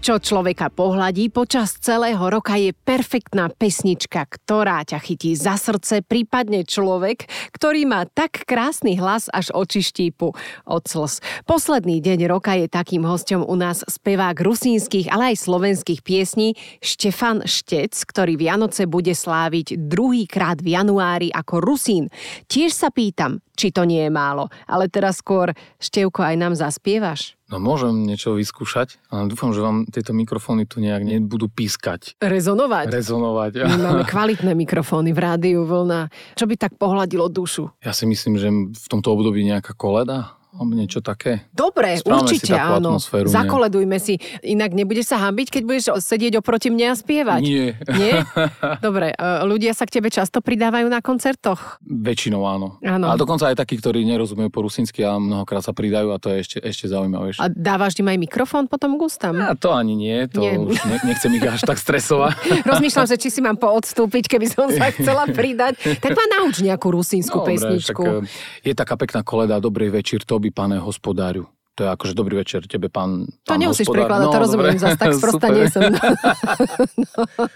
čo 0.00 0.16
človeka 0.16 0.72
pohľadí 0.72 1.28
počas 1.28 1.76
celého 1.76 2.24
roka 2.32 2.56
je 2.56 2.72
perfektná 2.72 3.52
pesnička, 3.52 4.24
ktorá 4.24 4.80
ťa 4.80 4.96
chytí 4.96 5.36
za 5.36 5.60
srdce, 5.60 6.00
prípadne 6.00 6.64
človek, 6.64 7.28
ktorý 7.52 7.84
má 7.84 8.08
tak 8.08 8.48
krásny 8.48 8.96
hlas 8.96 9.28
až 9.28 9.52
oči 9.52 9.84
štípu 9.84 10.32
od 10.64 10.82
slz. 10.88 11.20
Posledný 11.44 12.00
deň 12.00 12.32
roka 12.32 12.56
je 12.56 12.72
takým 12.72 13.04
hostom 13.04 13.44
u 13.44 13.52
nás 13.60 13.84
spevák 13.84 14.40
rusínskych, 14.40 15.12
ale 15.12 15.36
aj 15.36 15.44
slovenských 15.44 16.00
piesní 16.00 16.56
Štefan 16.80 17.44
Štec, 17.44 17.92
ktorý 17.92 18.40
Vianoce 18.40 18.88
bude 18.88 19.12
sláviť 19.12 19.76
druhýkrát 19.76 20.64
v 20.64 20.80
januári 20.80 21.28
ako 21.28 21.60
Rusín. 21.60 22.08
Tiež 22.48 22.72
sa 22.72 22.88
pýtam, 22.88 23.44
či 23.60 23.68
to 23.68 23.84
nie 23.84 24.08
je 24.08 24.12
málo, 24.12 24.48
ale 24.64 24.88
teraz 24.88 25.20
skôr 25.20 25.52
Števko 25.76 26.24
aj 26.24 26.34
nám 26.40 26.56
zaspievaš? 26.56 27.36
No 27.52 27.60
môžem 27.60 28.08
niečo 28.08 28.38
vyskúšať, 28.38 28.96
ale 29.12 29.28
dúfam, 29.28 29.52
že 29.52 29.60
vám 29.60 29.84
tieto 29.90 30.16
mikrofóny 30.16 30.64
tu 30.64 30.80
nejak 30.80 31.02
nebudú 31.04 31.50
pískať. 31.52 32.16
Rezonovať? 32.22 32.88
Rezonovať. 32.88 33.52
My 33.68 33.78
máme 33.90 34.02
kvalitné 34.08 34.54
mikrofóny 34.54 35.12
v 35.12 35.20
rádiu 35.20 35.68
vlna. 35.68 36.08
Čo 36.38 36.46
by 36.48 36.54
tak 36.56 36.78
pohľadilo 36.80 37.28
dušu? 37.28 37.68
Ja 37.84 37.92
si 37.92 38.08
myslím, 38.08 38.40
že 38.40 38.48
v 38.54 38.86
tomto 38.88 39.12
období 39.12 39.44
nejaká 39.44 39.76
koleda 39.76 40.39
niečo 40.58 40.98
také. 41.00 41.46
Dobre, 41.54 42.00
Správame 42.00 42.26
si 42.26 42.36
určite 42.36 42.52
takú 42.54 42.72
áno. 42.78 42.88
atmosféru, 42.96 43.26
nie? 43.28 43.34
Zakoledujme 43.34 43.96
si. 44.02 44.14
Inak 44.42 44.74
nebudeš 44.74 45.14
sa 45.14 45.18
hambiť, 45.28 45.48
keď 45.50 45.62
budeš 45.62 45.84
sedieť 46.02 46.42
oproti 46.42 46.68
mne 46.72 46.92
a 46.92 46.94
spievať. 46.98 47.40
Nie. 47.42 47.66
Nie? 47.96 48.26
Dobre, 48.86 49.14
e, 49.14 49.24
ľudia 49.46 49.72
sa 49.72 49.86
k 49.86 50.00
tebe 50.00 50.10
často 50.10 50.42
pridávajú 50.42 50.90
na 50.90 50.98
koncertoch. 50.98 51.78
Väčšinou 51.84 52.42
áno. 52.44 52.80
Áno. 52.82 53.06
A 53.10 53.14
dokonca 53.14 53.50
aj 53.50 53.56
takí, 53.58 53.78
ktorí 53.78 54.02
nerozumejú 54.06 54.50
po 54.50 54.66
rusinsky 54.66 55.06
a 55.06 55.16
mnohokrát 55.16 55.62
sa 55.62 55.70
pridajú 55.70 56.10
a 56.10 56.18
to 56.18 56.34
je 56.34 56.36
ešte, 56.42 56.58
ešte 56.62 56.84
zaujímavejšie. 56.90 57.40
A 57.40 57.46
dávaš 57.50 57.98
im 58.00 58.08
aj 58.10 58.18
mikrofón 58.18 58.66
potom 58.66 58.96
k 58.96 59.00
ústam? 59.06 59.34
A 59.38 59.54
to 59.54 59.70
ani 59.70 59.94
nie, 59.94 60.26
to 60.26 60.40
Nie. 60.42 60.58
už 60.58 60.76
ne, 60.86 60.96
nechcem 61.06 61.30
ich 61.36 61.44
až 61.44 61.62
tak 61.62 61.78
stresovať. 61.78 62.34
Rozmýšľam, 62.70 63.06
že 63.06 63.16
či 63.20 63.28
si 63.30 63.40
mám 63.40 63.56
poodstúpiť, 63.60 64.26
keby 64.26 64.46
som 64.48 64.66
sa 64.72 64.90
chcela 64.96 65.28
pridať. 65.30 65.78
Tak 66.00 66.12
ma 66.14 66.24
nauč 66.40 66.62
nejakú 66.64 66.90
rusínsku 66.90 67.42
Dobre, 67.42 67.56
pesničku. 67.56 68.02
však, 68.02 68.24
e, 68.64 68.68
je 68.70 68.74
taká 68.74 68.94
pekná 68.96 69.20
koleda 69.22 69.60
Dobrý 69.60 69.92
večer, 69.92 70.22
tobi, 70.40 70.50
pane 70.50 70.78
hospodáriu. 70.80 71.59
To 71.78 71.86
je 71.86 71.88
akože 71.88 72.12
dobrý 72.18 72.42
večer 72.42 72.66
tebe, 72.66 72.90
pán, 72.90 73.30
To 73.46 73.54
pán 73.54 73.62
nemusíš 73.62 73.86
hospodár. 73.86 74.10
prekladať, 74.10 74.26
to 74.26 74.38
rozumiem 74.42 74.76
zase, 74.76 74.96
tak 74.98 75.10
sprosta 75.16 75.46
nie 75.56 75.66
som. 75.70 75.82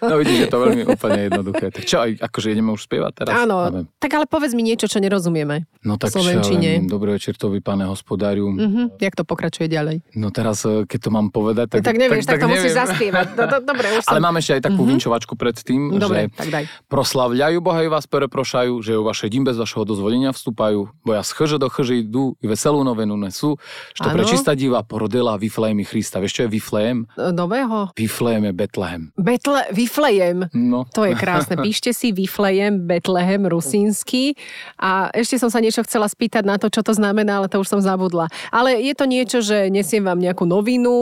No 0.04 0.14
vidíš, 0.20 0.38
je 0.46 0.48
to 0.48 0.58
veľmi 0.60 0.82
úplne 0.86 1.20
jednoduché. 1.28 1.66
Tak 1.72 1.82
čo, 1.84 1.96
akože 2.04 2.52
ideme 2.52 2.72
už 2.72 2.86
spievať 2.86 3.12
teraz? 3.24 3.32
Áno, 3.34 3.56
Neviem. 3.68 3.86
tak 3.98 4.10
ale 4.14 4.24
povedz 4.28 4.52
mi 4.54 4.62
niečo, 4.64 4.86
čo 4.86 5.00
nerozumieme. 5.00 5.66
No 5.82 5.96
tak 6.00 6.14
slovenčine. 6.14 6.84
čo, 6.84 6.88
dobrý 6.88 7.16
večer 7.16 7.34
tobi, 7.36 7.58
pane 7.60 7.84
hospodáriu. 7.88 8.48
Mhm. 8.48 8.96
Jak 9.00 9.14
to 9.18 9.24
pokračuje 9.26 9.66
ďalej? 9.68 10.04
No 10.16 10.30
teraz, 10.30 10.62
e, 10.64 10.88
keď 10.88 10.98
to 11.00 11.10
mám 11.12 11.28
povedať, 11.28 11.66
tak... 11.74 11.78
Tak, 11.84 11.86
tak 11.92 11.96
nevieš, 12.00 12.24
tak, 12.24 12.40
to 12.40 12.48
musíš 12.48 12.72
neviem. 12.72 12.82
zaspievať. 12.86 13.26
Do, 13.34 13.44
do, 13.44 13.56
dobre, 13.64 13.86
už 13.98 14.02
Ale 14.10 14.20
som... 14.20 14.24
máme 14.24 14.38
ešte 14.40 14.52
aj 14.56 14.62
takú 14.62 14.80
mm-hmm. 14.84 14.92
vinčovačku 14.96 15.32
pred 15.36 15.56
tým, 15.58 15.80
Dobre, 15.98 16.30
že 16.30 16.38
tak 16.38 16.48
daj. 16.52 16.64
proslavľajú 16.88 17.58
Boha 17.60 17.80
i 17.84 17.88
vás 17.90 18.04
pereprošajú, 18.08 18.72
že 18.80 18.92
u 18.96 19.04
vašej 19.04 19.28
dím 19.32 19.44
bez 19.44 19.56
vašeho 19.58 19.84
dozvolenia 19.84 20.30
vstúpajú, 20.32 20.92
bo 21.04 21.10
ja 21.12 21.22
z 21.24 21.30
chrže 21.34 21.56
do 21.58 21.68
chrži 21.68 22.04
idú 22.04 22.36
veselú 22.44 22.84
novenu 22.84 23.16
nesú, 23.16 23.56
što 23.96 24.13
Áno. 24.14 24.22
prečistá 24.22 24.54
diva 24.54 24.80
porodila 24.80 25.34
Viflejmi 25.34 25.82
Krista. 25.82 26.22
Vieš, 26.22 26.32
čo 26.32 26.42
je 26.46 26.50
Viflejem? 26.50 27.10
Nového? 27.18 27.90
Viflejem 27.92 28.46
je 28.46 28.52
Betlehem. 28.54 29.02
Betle, 29.18 29.66
Viflejem. 29.74 30.46
No. 30.54 30.86
To 30.94 31.02
je 31.02 31.18
krásne. 31.18 31.58
Píšte 31.66 31.90
si 31.90 32.14
Viflejem, 32.14 32.86
Betlehem, 32.86 33.42
rusínsky. 33.44 34.38
A 34.78 35.10
ešte 35.10 35.34
som 35.36 35.50
sa 35.50 35.58
niečo 35.58 35.82
chcela 35.82 36.06
spýtať 36.06 36.46
na 36.46 36.54
to, 36.56 36.70
čo 36.70 36.86
to 36.86 36.94
znamená, 36.94 37.42
ale 37.42 37.50
to 37.50 37.58
už 37.58 37.66
som 37.66 37.82
zabudla. 37.82 38.30
Ale 38.48 38.78
je 38.78 38.94
to 38.94 39.04
niečo, 39.04 39.42
že 39.42 39.66
nesiem 39.66 40.06
vám 40.06 40.22
nejakú 40.22 40.46
novinu 40.46 40.92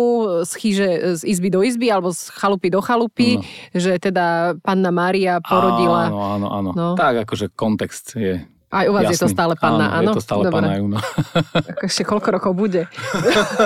z 0.49 0.53
chyže 0.57 0.89
z 1.19 1.23
izby 1.29 1.53
do 1.53 1.61
izby 1.61 1.93
alebo 1.93 2.09
z 2.11 2.33
chalupy 2.33 2.73
do 2.73 2.81
chalupy, 2.81 3.37
No. 3.37 3.45
že 3.77 4.01
teda 4.01 4.57
panna 4.65 4.89
Mária 4.89 5.37
porodila. 5.39 6.09
Áno, 6.09 6.21
áno, 6.23 6.47
áno. 6.49 6.71
No. 6.73 6.89
Tak 6.95 7.29
akože 7.29 7.53
kontext 7.53 8.17
je 8.17 8.41
aj 8.73 8.89
u 8.89 8.93
vás 8.97 9.05
Jasný. 9.05 9.15
je 9.15 9.21
to 9.21 9.29
stále 9.29 9.53
panna, 9.53 9.93
áno? 9.93 10.01
áno? 10.01 10.17
je 10.17 10.17
to 10.17 10.25
stále 10.25 10.49
Dobre. 10.49 10.55
panna 10.57 10.71
aj 10.73 10.81
u. 10.81 10.89
Ešte 11.85 12.03
koľko 12.09 12.29
rokov 12.41 12.53
bude. 12.57 12.89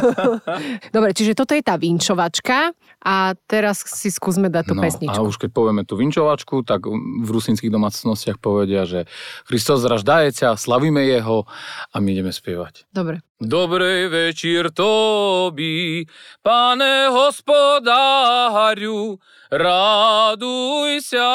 Dobre, 0.97 1.15
čiže 1.15 1.39
toto 1.39 1.55
je 1.55 1.63
tá 1.63 1.79
vinčovačka 1.79 2.75
a 3.07 3.39
teraz 3.47 3.87
si 3.87 4.11
skúsme 4.11 4.51
dať 4.51 4.65
tú 4.67 4.75
no, 4.75 4.83
pesničku. 4.83 5.15
A 5.15 5.23
už 5.23 5.39
keď 5.39 5.55
povieme 5.55 5.87
tú 5.87 5.95
vinčovačku, 5.95 6.67
tak 6.67 6.91
v 6.91 7.29
rusinských 7.31 7.71
domácnostiach 7.71 8.43
povedia, 8.43 8.83
že 8.83 9.07
Hristos 9.47 9.87
zraždájeca, 9.87 10.59
slavíme 10.59 11.07
jeho 11.07 11.47
a 11.95 11.97
my 12.03 12.09
ideme 12.11 12.35
spievať. 12.35 12.91
Dobre. 12.91 13.23
Dobrej 13.39 14.11
večer 14.11 14.75
tobi, 14.75 16.03
pane 16.43 17.13
hospodáriu, 17.15 18.43
raduj 19.55 21.05
sa, 21.05 21.31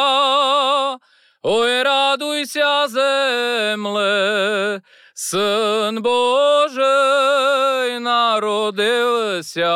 ой, 1.43 1.83
радуйся, 1.83 2.87
земле, 2.87 4.81
син 5.13 6.01
Божий 6.01 7.99
народився, 7.99 9.67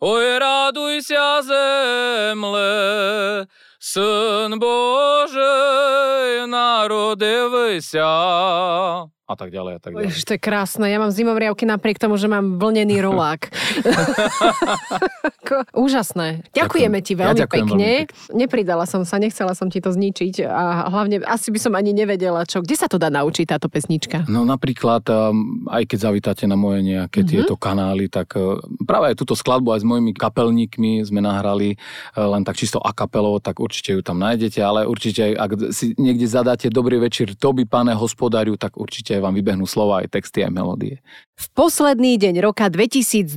ой, 0.00 0.38
радуйся, 0.38 1.42
земле, 1.42 3.46
син 3.78 4.58
Божий 4.58 6.46
народився. 6.46 8.08
A 9.30 9.38
tak 9.38 9.48
ďalej, 9.48 9.72
a 9.72 9.80
tak 9.80 9.90
ďalej. 9.94 10.10
Ježiš, 10.10 10.22
to 10.26 10.34
je 10.34 10.40
krásne. 10.40 10.82
Ja 10.84 10.98
mám 10.98 11.08
zimomriavky 11.08 11.62
napriek 11.62 11.96
tomu, 11.96 12.18
že 12.18 12.26
mám 12.26 12.58
vlnený 12.58 12.98
rolák. 13.06 13.46
Úžasné. 15.70 16.46
Ďakujeme 16.50 16.98
ti 16.98 17.14
Ja 17.14 17.30
veľmi 17.30 17.40
ďakujem 17.42 17.66
pekne. 17.66 17.86
veľmi 18.06 18.34
Nepridala 18.34 18.84
som 18.86 19.02
sa, 19.02 19.18
nechcela 19.18 19.54
som 19.54 19.66
ti 19.66 19.78
to 19.78 19.90
zničiť 19.90 20.46
a 20.46 20.62
hlavne 20.88 21.22
asi 21.22 21.50
by 21.50 21.58
som 21.58 21.72
ani 21.74 21.90
nevedela, 21.90 22.42
čo. 22.42 22.62
Kde 22.62 22.74
sa 22.74 22.86
to 22.86 22.98
dá 22.98 23.06
naučiť 23.06 23.46
táto 23.46 23.66
pesnička? 23.66 24.26
No 24.26 24.42
napríklad, 24.42 25.06
um, 25.06 25.62
aj 25.66 25.86
keď 25.86 25.98
zavítate 26.10 26.44
na 26.46 26.54
moje 26.54 26.82
nejaké 26.82 27.22
Mhm. 27.22 27.28
tieto 27.28 27.54
kanály, 27.54 28.06
tak 28.06 28.34
uh, 28.34 28.58
práve 28.82 29.10
aj 29.10 29.16
túto 29.16 29.34
skladbu 29.34 29.74
aj 29.74 29.80
s 29.82 29.86
mojimi 29.86 30.10
kapelníkmi 30.10 31.02
sme 31.02 31.20
nahrali 31.20 31.74
uh, 31.74 32.26
len 32.30 32.42
tak 32.42 32.56
čisto 32.56 32.78
a 32.78 32.90
kapelou, 32.90 33.38
tak 33.38 33.58
určite 33.58 33.94
ju 33.94 34.02
tam 34.02 34.18
nájdete, 34.18 34.58
ale 34.58 34.86
určite 34.86 35.34
ak 35.34 35.70
si 35.70 35.94
niekde 35.96 36.26
zadáte 36.26 36.66
Dobrý 36.70 36.96
večer, 36.96 37.34
Toby, 37.34 37.66
pane 37.66 37.92
hospodáriu, 37.92 38.54
tak 38.54 38.74
určite 38.74 39.19
vám 39.20 39.36
vybehnú 39.36 39.68
slova, 39.68 40.02
aj 40.02 40.16
texty, 40.16 40.42
aj 40.42 40.52
melódie. 40.52 40.98
V 41.40 41.46
posledný 41.56 42.20
deň 42.20 42.44
roka 42.44 42.68
2023, 42.68 43.36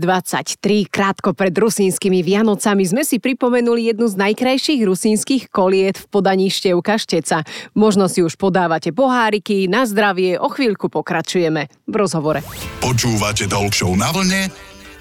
krátko 0.92 1.32
pred 1.32 1.56
rusínskymi 1.56 2.20
Vianocami, 2.20 2.84
sme 2.84 3.04
si 3.08 3.20
pripomenuli 3.20 3.92
jednu 3.92 4.12
z 4.12 4.16
najkrajších 4.20 4.82
rusínskych 4.84 5.44
koliet 5.48 5.96
v 5.96 6.06
podaní 6.12 6.52
Števka 6.52 7.00
Šteca. 7.00 7.48
Možno 7.76 8.12
si 8.12 8.20
už 8.20 8.36
podávate 8.36 8.92
poháriky, 8.92 9.72
na 9.72 9.88
zdravie, 9.88 10.36
o 10.36 10.52
chvíľku 10.52 10.92
pokračujeme 10.92 11.72
v 11.88 11.96
rozhovore. 11.96 12.44
Počúvate 12.84 13.48
Talk 13.48 13.72
Show 13.72 13.96
na 13.96 14.12
vlne 14.12 14.52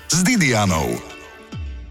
s 0.07 0.19
Didianou. 0.23 1.12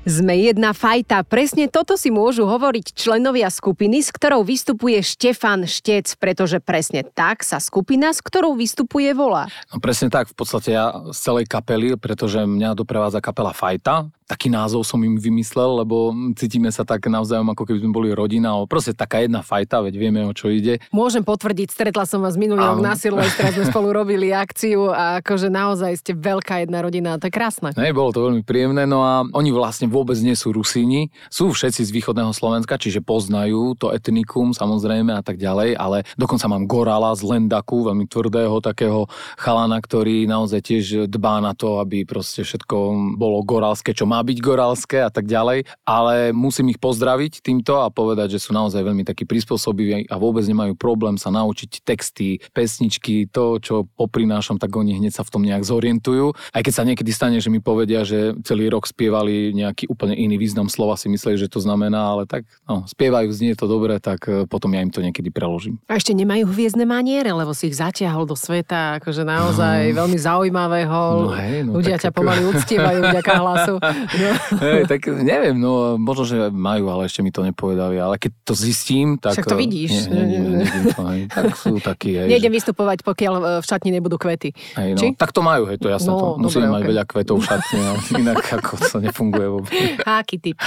Sme 0.02 0.34
jedna 0.34 0.74
fajta, 0.74 1.22
presne 1.22 1.70
toto 1.70 1.94
si 1.94 2.10
môžu 2.10 2.50
hovoriť 2.50 2.98
členovia 2.98 3.54
skupiny, 3.54 4.02
s 4.02 4.10
ktorou 4.10 4.42
vystupuje 4.42 4.98
Štefan 4.98 5.70
Štec, 5.70 6.18
pretože 6.18 6.58
presne 6.58 7.06
tak 7.06 7.46
sa 7.46 7.62
skupina, 7.62 8.10
s 8.10 8.18
ktorou 8.18 8.58
vystupuje 8.58 9.14
volá. 9.14 9.46
No 9.70 9.78
presne 9.78 10.10
tak, 10.10 10.34
v 10.34 10.36
podstate 10.42 10.74
ja 10.74 10.90
z 11.14 11.18
celej 11.22 11.46
kapely, 11.46 12.02
pretože 12.02 12.42
mňa 12.42 12.74
doprevádza 12.74 13.22
kapela 13.22 13.54
Fajta, 13.54 14.10
taký 14.32 14.48
názov 14.48 14.88
som 14.88 15.04
im 15.04 15.20
vymyslel, 15.20 15.84
lebo 15.84 16.16
cítime 16.40 16.72
sa 16.72 16.88
tak 16.88 17.04
navzájom, 17.12 17.52
ako 17.52 17.68
keby 17.68 17.84
sme 17.84 17.92
boli 17.92 18.10
rodina, 18.16 18.56
proste 18.64 18.96
taká 18.96 19.20
jedna 19.20 19.44
fajta, 19.44 19.84
veď 19.84 20.00
vieme, 20.00 20.24
o 20.24 20.32
čo 20.32 20.48
ide. 20.48 20.80
Môžem 20.96 21.20
potvrdiť, 21.28 21.68
stretla 21.68 22.08
som 22.08 22.24
vás 22.24 22.40
minulý 22.40 22.64
rok 22.64 22.80
na 22.80 22.96
Silvestra, 22.96 23.52
sme 23.56 23.68
spolu 23.68 23.92
robili 23.92 24.32
akciu 24.32 24.88
a 24.88 25.20
akože 25.20 25.52
naozaj 25.52 26.00
ste 26.00 26.16
veľká 26.16 26.64
jedna 26.64 26.80
rodina, 26.80 27.20
to 27.20 27.28
je 27.28 27.36
krásne. 27.36 27.76
Ne, 27.76 27.92
bolo 27.92 28.16
to 28.16 28.24
veľmi 28.24 28.48
príjemné, 28.48 28.88
no 28.88 29.04
a 29.04 29.28
oni 29.36 29.52
vlastne 29.52 29.92
vôbec 29.92 30.16
nie 30.24 30.40
sú 30.40 30.56
Rusíni, 30.56 31.12
sú 31.28 31.52
všetci 31.52 31.84
z 31.84 31.92
východného 31.92 32.32
Slovenska, 32.32 32.80
čiže 32.80 33.04
poznajú 33.04 33.76
to 33.76 33.92
etnikum 33.92 34.56
samozrejme 34.56 35.12
a 35.12 35.20
tak 35.20 35.36
ďalej, 35.36 35.76
ale 35.76 36.08
dokonca 36.16 36.48
mám 36.48 36.64
Gorala 36.72 37.12
z 37.20 37.28
Lendaku, 37.28 37.84
veľmi 37.92 38.08
tvrdého 38.08 38.64
takého 38.64 39.12
chalana, 39.36 39.84
ktorý 39.84 40.24
naozaj 40.24 40.62
tiež 40.64 40.86
dbá 41.12 41.44
na 41.44 41.52
to, 41.52 41.84
aby 41.84 42.08
proste 42.08 42.48
všetko 42.48 42.96
bolo 43.20 43.44
goralské, 43.44 43.92
čo 43.92 44.08
má 44.08 44.21
byť 44.22 44.38
goralské 44.42 45.04
a 45.04 45.12
tak 45.14 45.28
ďalej, 45.28 45.66
ale 45.86 46.32
musím 46.32 46.74
ich 46.74 46.80
pozdraviť 46.80 47.44
týmto 47.44 47.82
a 47.82 47.92
povedať, 47.92 48.38
že 48.38 48.44
sú 48.44 48.56
naozaj 48.56 48.82
veľmi 48.82 49.06
takí 49.06 49.26
prispôsobiví 49.26 50.08
a 50.10 50.16
vôbec 50.18 50.46
nemajú 50.48 50.74
problém 50.76 51.20
sa 51.20 51.30
naučiť 51.30 51.86
texty, 51.86 52.40
pesničky, 52.56 53.28
to, 53.30 53.60
čo 53.62 53.88
poprinášam, 53.96 54.58
tak 54.58 54.74
oni 54.74 54.98
hneď 54.98 55.14
sa 55.14 55.24
v 55.26 55.32
tom 55.34 55.44
nejak 55.46 55.64
zorientujú. 55.66 56.34
Aj 56.54 56.62
keď 56.64 56.74
sa 56.74 56.88
niekedy 56.88 57.12
stane, 57.12 57.38
že 57.38 57.52
mi 57.52 57.60
povedia, 57.60 58.02
že 58.08 58.34
celý 58.48 58.72
rok 58.72 58.88
spievali 58.88 59.52
nejaký 59.54 59.92
úplne 59.92 60.16
iný 60.16 60.38
význam 60.40 60.72
slova, 60.72 60.96
si 60.96 61.12
mysleli, 61.12 61.38
že 61.38 61.52
to 61.52 61.60
znamená, 61.62 62.18
ale 62.18 62.24
tak 62.26 62.48
no, 62.66 62.86
spievajú, 62.88 63.30
znie 63.34 63.54
to 63.58 63.66
dobre, 63.70 63.98
tak 64.00 64.26
e, 64.28 64.46
potom 64.46 64.74
ja 64.74 64.82
im 64.82 64.92
to 64.94 65.04
niekedy 65.04 65.30
preložím. 65.30 65.78
A 65.90 65.98
ešte 65.98 66.16
nemajú 66.16 66.48
hviezdne 66.50 66.86
maniere, 66.86 67.32
lebo 67.34 67.52
si 67.56 67.70
ich 67.72 67.78
zatiahol 67.78 68.26
do 68.26 68.38
sveta, 68.38 69.02
akože 69.02 69.24
naozaj 69.26 69.94
veľmi 69.96 70.18
zaujímavého. 70.18 71.00
No 71.30 71.34
hej, 71.36 71.58
no 71.66 71.78
Ľudia 71.80 71.98
ťa 71.98 72.10
tak 72.10 72.14
ako- 72.14 72.20
pomaly 72.22 72.42
uctievajú 72.52 73.00
vďaka 73.12 73.34
hlasu. 73.38 73.76
No. 74.12 74.28
Hej, 74.60 74.92
tak 74.92 75.08
neviem, 75.08 75.56
no 75.56 75.96
možno, 75.96 76.28
že 76.28 76.38
majú, 76.52 76.92
ale 76.92 77.08
ešte 77.08 77.24
mi 77.24 77.32
to 77.32 77.48
nepovedali. 77.48 77.96
Ale 77.96 78.20
keď 78.20 78.32
to 78.44 78.54
zistím, 78.54 79.16
tak... 79.16 79.40
Však 79.40 79.48
to 79.48 79.56
e, 79.56 79.62
vidíš. 79.64 80.12
Nie, 80.12 80.24
nie, 80.28 80.40
nie, 80.40 80.52
nevidím 80.60 80.86
to, 80.92 81.02
hej. 81.08 81.22
Tak 81.36 81.56
sú 81.56 81.80
takí, 81.80 82.20
hej, 82.20 82.28
Nejdem 82.28 82.52
že, 82.52 82.56
vystupovať, 82.60 83.08
pokiaľ 83.08 83.34
e, 83.36 83.42
v 83.64 83.66
šatni 83.66 83.92
nebudú 83.96 84.20
kvety. 84.20 84.52
hej, 84.52 84.90
no, 84.96 85.00
Či? 85.00 85.08
tak 85.16 85.32
to 85.32 85.42
majú, 85.44 85.64
hej, 85.72 85.80
to 85.80 85.88
jasné. 85.88 86.12
No, 86.12 86.20
to, 86.20 86.28
musíme 86.44 86.68
dobre, 86.68 86.76
mať 86.76 86.82
okej. 86.82 86.92
veľa 86.92 87.04
kvetov 87.08 87.36
v 87.40 87.44
šatni, 87.48 87.80
ale 87.80 88.00
inak 88.22 88.40
ako 88.52 88.74
to 88.80 88.98
nefunguje 89.00 89.48
vôbec. 89.48 89.72
Aký 90.04 90.36
typ? 90.44 90.58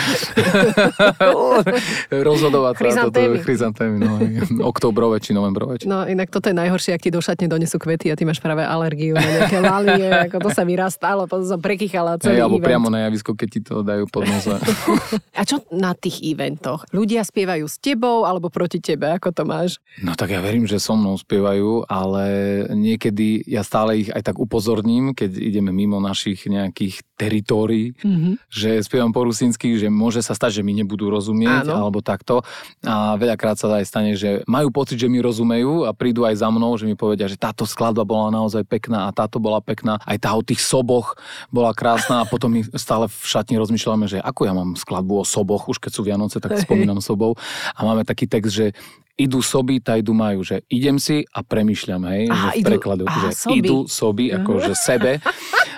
Rozhodovať 2.28 2.74
Chryzantémy. 2.80 3.36
chryzantémy, 3.44 3.96
no, 4.00 4.12
oktobrové 4.64 5.20
či 5.20 5.36
novembrové. 5.36 5.82
Či... 5.82 5.86
No 5.86 6.08
inak 6.08 6.32
toto 6.32 6.48
je 6.48 6.56
najhoršie, 6.56 6.96
ak 6.96 7.02
ti 7.04 7.10
do 7.12 7.20
šatne 7.20 7.46
donesú 7.48 7.76
kvety 7.76 8.08
a 8.08 8.16
ty 8.16 8.24
máš 8.24 8.40
práve 8.40 8.64
alergiu 8.64 9.16
na 9.16 9.24
nejaké 9.24 9.58
lalie, 9.60 10.08
ako 10.28 10.48
to 10.48 10.50
sa 10.52 10.62
mi 10.64 10.74
raz 10.74 10.96
stalo, 10.96 11.28
potom 11.28 11.44
som 11.44 11.60
prekýchala 11.60 12.16
celý 12.20 12.38
Hej, 12.38 12.42
alebo 12.44 12.58
event. 12.60 12.68
priamo 12.68 12.88
na 12.88 13.08
javisku 13.08 13.23
blízko, 13.24 13.32
keď 13.32 13.48
ti 13.48 13.60
to 13.64 13.80
dajú 13.80 14.04
pod 14.12 14.28
noze. 14.28 14.60
A 15.38 15.42
čo 15.48 15.64
na 15.72 15.96
tých 15.96 16.20
eventoch? 16.20 16.84
Ľudia 16.92 17.24
spievajú 17.24 17.64
s 17.64 17.80
tebou 17.80 18.28
alebo 18.28 18.52
proti 18.52 18.78
tebe? 18.84 19.08
Ako 19.16 19.32
to 19.32 19.48
máš? 19.48 19.80
No 20.04 20.12
tak 20.12 20.36
ja 20.36 20.44
verím, 20.44 20.68
že 20.68 20.76
so 20.76 20.92
mnou 20.92 21.16
spievajú, 21.16 21.88
ale 21.88 22.24
niekedy 22.76 23.48
ja 23.48 23.64
stále 23.64 24.04
ich 24.04 24.12
aj 24.12 24.20
tak 24.28 24.36
upozorním, 24.36 25.16
keď 25.16 25.40
ideme 25.40 25.72
mimo 25.72 25.96
našich 26.04 26.44
nejakých 26.44 27.00
teritórií, 27.16 27.94
mm-hmm. 27.96 28.34
že 28.50 28.82
spievam 28.84 29.14
po 29.14 29.24
rusínsky, 29.24 29.78
že 29.78 29.88
môže 29.88 30.20
sa 30.20 30.34
stať, 30.34 30.60
že 30.60 30.62
mi 30.66 30.74
nebudú 30.76 31.08
rozumieť 31.08 31.70
Áno. 31.70 31.88
alebo 31.88 32.02
takto. 32.02 32.42
A 32.82 33.14
veľakrát 33.14 33.56
sa 33.56 33.70
aj 33.70 33.86
stane, 33.86 34.12
že 34.18 34.42
majú 34.50 34.74
pocit, 34.74 34.98
že 34.98 35.08
mi 35.08 35.22
rozumejú 35.22 35.86
a 35.86 35.94
prídu 35.94 36.26
aj 36.26 36.42
za 36.42 36.48
mnou, 36.50 36.74
že 36.74 36.84
mi 36.90 36.98
povedia, 36.98 37.30
že 37.30 37.38
táto 37.38 37.64
skladba 37.64 38.02
bola 38.02 38.34
naozaj 38.34 38.66
pekná 38.66 39.06
a 39.06 39.14
táto 39.14 39.38
bola 39.38 39.62
pekná. 39.62 40.02
Aj 40.02 40.18
tá 40.18 40.34
o 40.34 40.42
tých 40.42 40.60
soboch 40.60 41.14
bola 41.54 41.70
krásna 41.70 42.26
a 42.26 42.28
potom 42.28 42.50
my 42.50 42.66
stále 42.74 43.06
v 43.14 43.24
šatni 43.24 43.54
rozmýšľame, 43.62 44.10
že 44.10 44.18
ako 44.18 44.40
ja 44.42 44.52
mám 44.52 44.74
skladbu 44.74 45.22
o 45.22 45.24
soboch, 45.24 45.70
už 45.70 45.78
keď 45.78 45.92
sú 45.94 46.02
Vianoce, 46.02 46.42
tak 46.42 46.58
spomínam 46.58 46.98
sobou. 47.04 47.38
A 47.72 47.80
máme 47.86 48.02
taký 48.02 48.26
text, 48.26 48.50
že 48.50 48.66
idú 49.14 49.38
soby, 49.38 49.78
tajdu 49.78 50.10
majú, 50.10 50.42
že 50.42 50.66
idem 50.66 50.98
si 50.98 51.22
a 51.30 51.46
premyšľam, 51.46 52.02
hej, 52.10 52.22
aha, 52.26 52.50
že 52.50 52.50
v 52.50 52.58
idú, 52.58 52.66
prekladu, 52.66 53.04
aha, 53.06 53.20
že 53.22 53.30
soby. 53.38 53.58
idú 53.62 53.78
soby, 53.86 54.24
ako 54.34 54.50
že 54.58 54.74
sebe. 54.74 55.12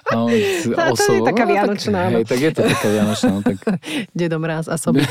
No, 0.06 0.30
to, 0.30 0.94
to 0.94 1.18
je 1.18 1.20
taká 1.26 1.44
vianočná. 1.50 2.14
No, 2.14 2.22
tak, 2.22 2.22
hej, 2.22 2.24
tak 2.30 2.38
je 2.38 2.50
to 2.54 2.60
taká 2.62 2.88
vianočná. 2.94 3.30
No, 3.34 3.40
tak... 3.42 3.58
Dedo 4.18 4.38
mráz 4.38 4.70
a 4.70 4.78
soby. 4.78 5.02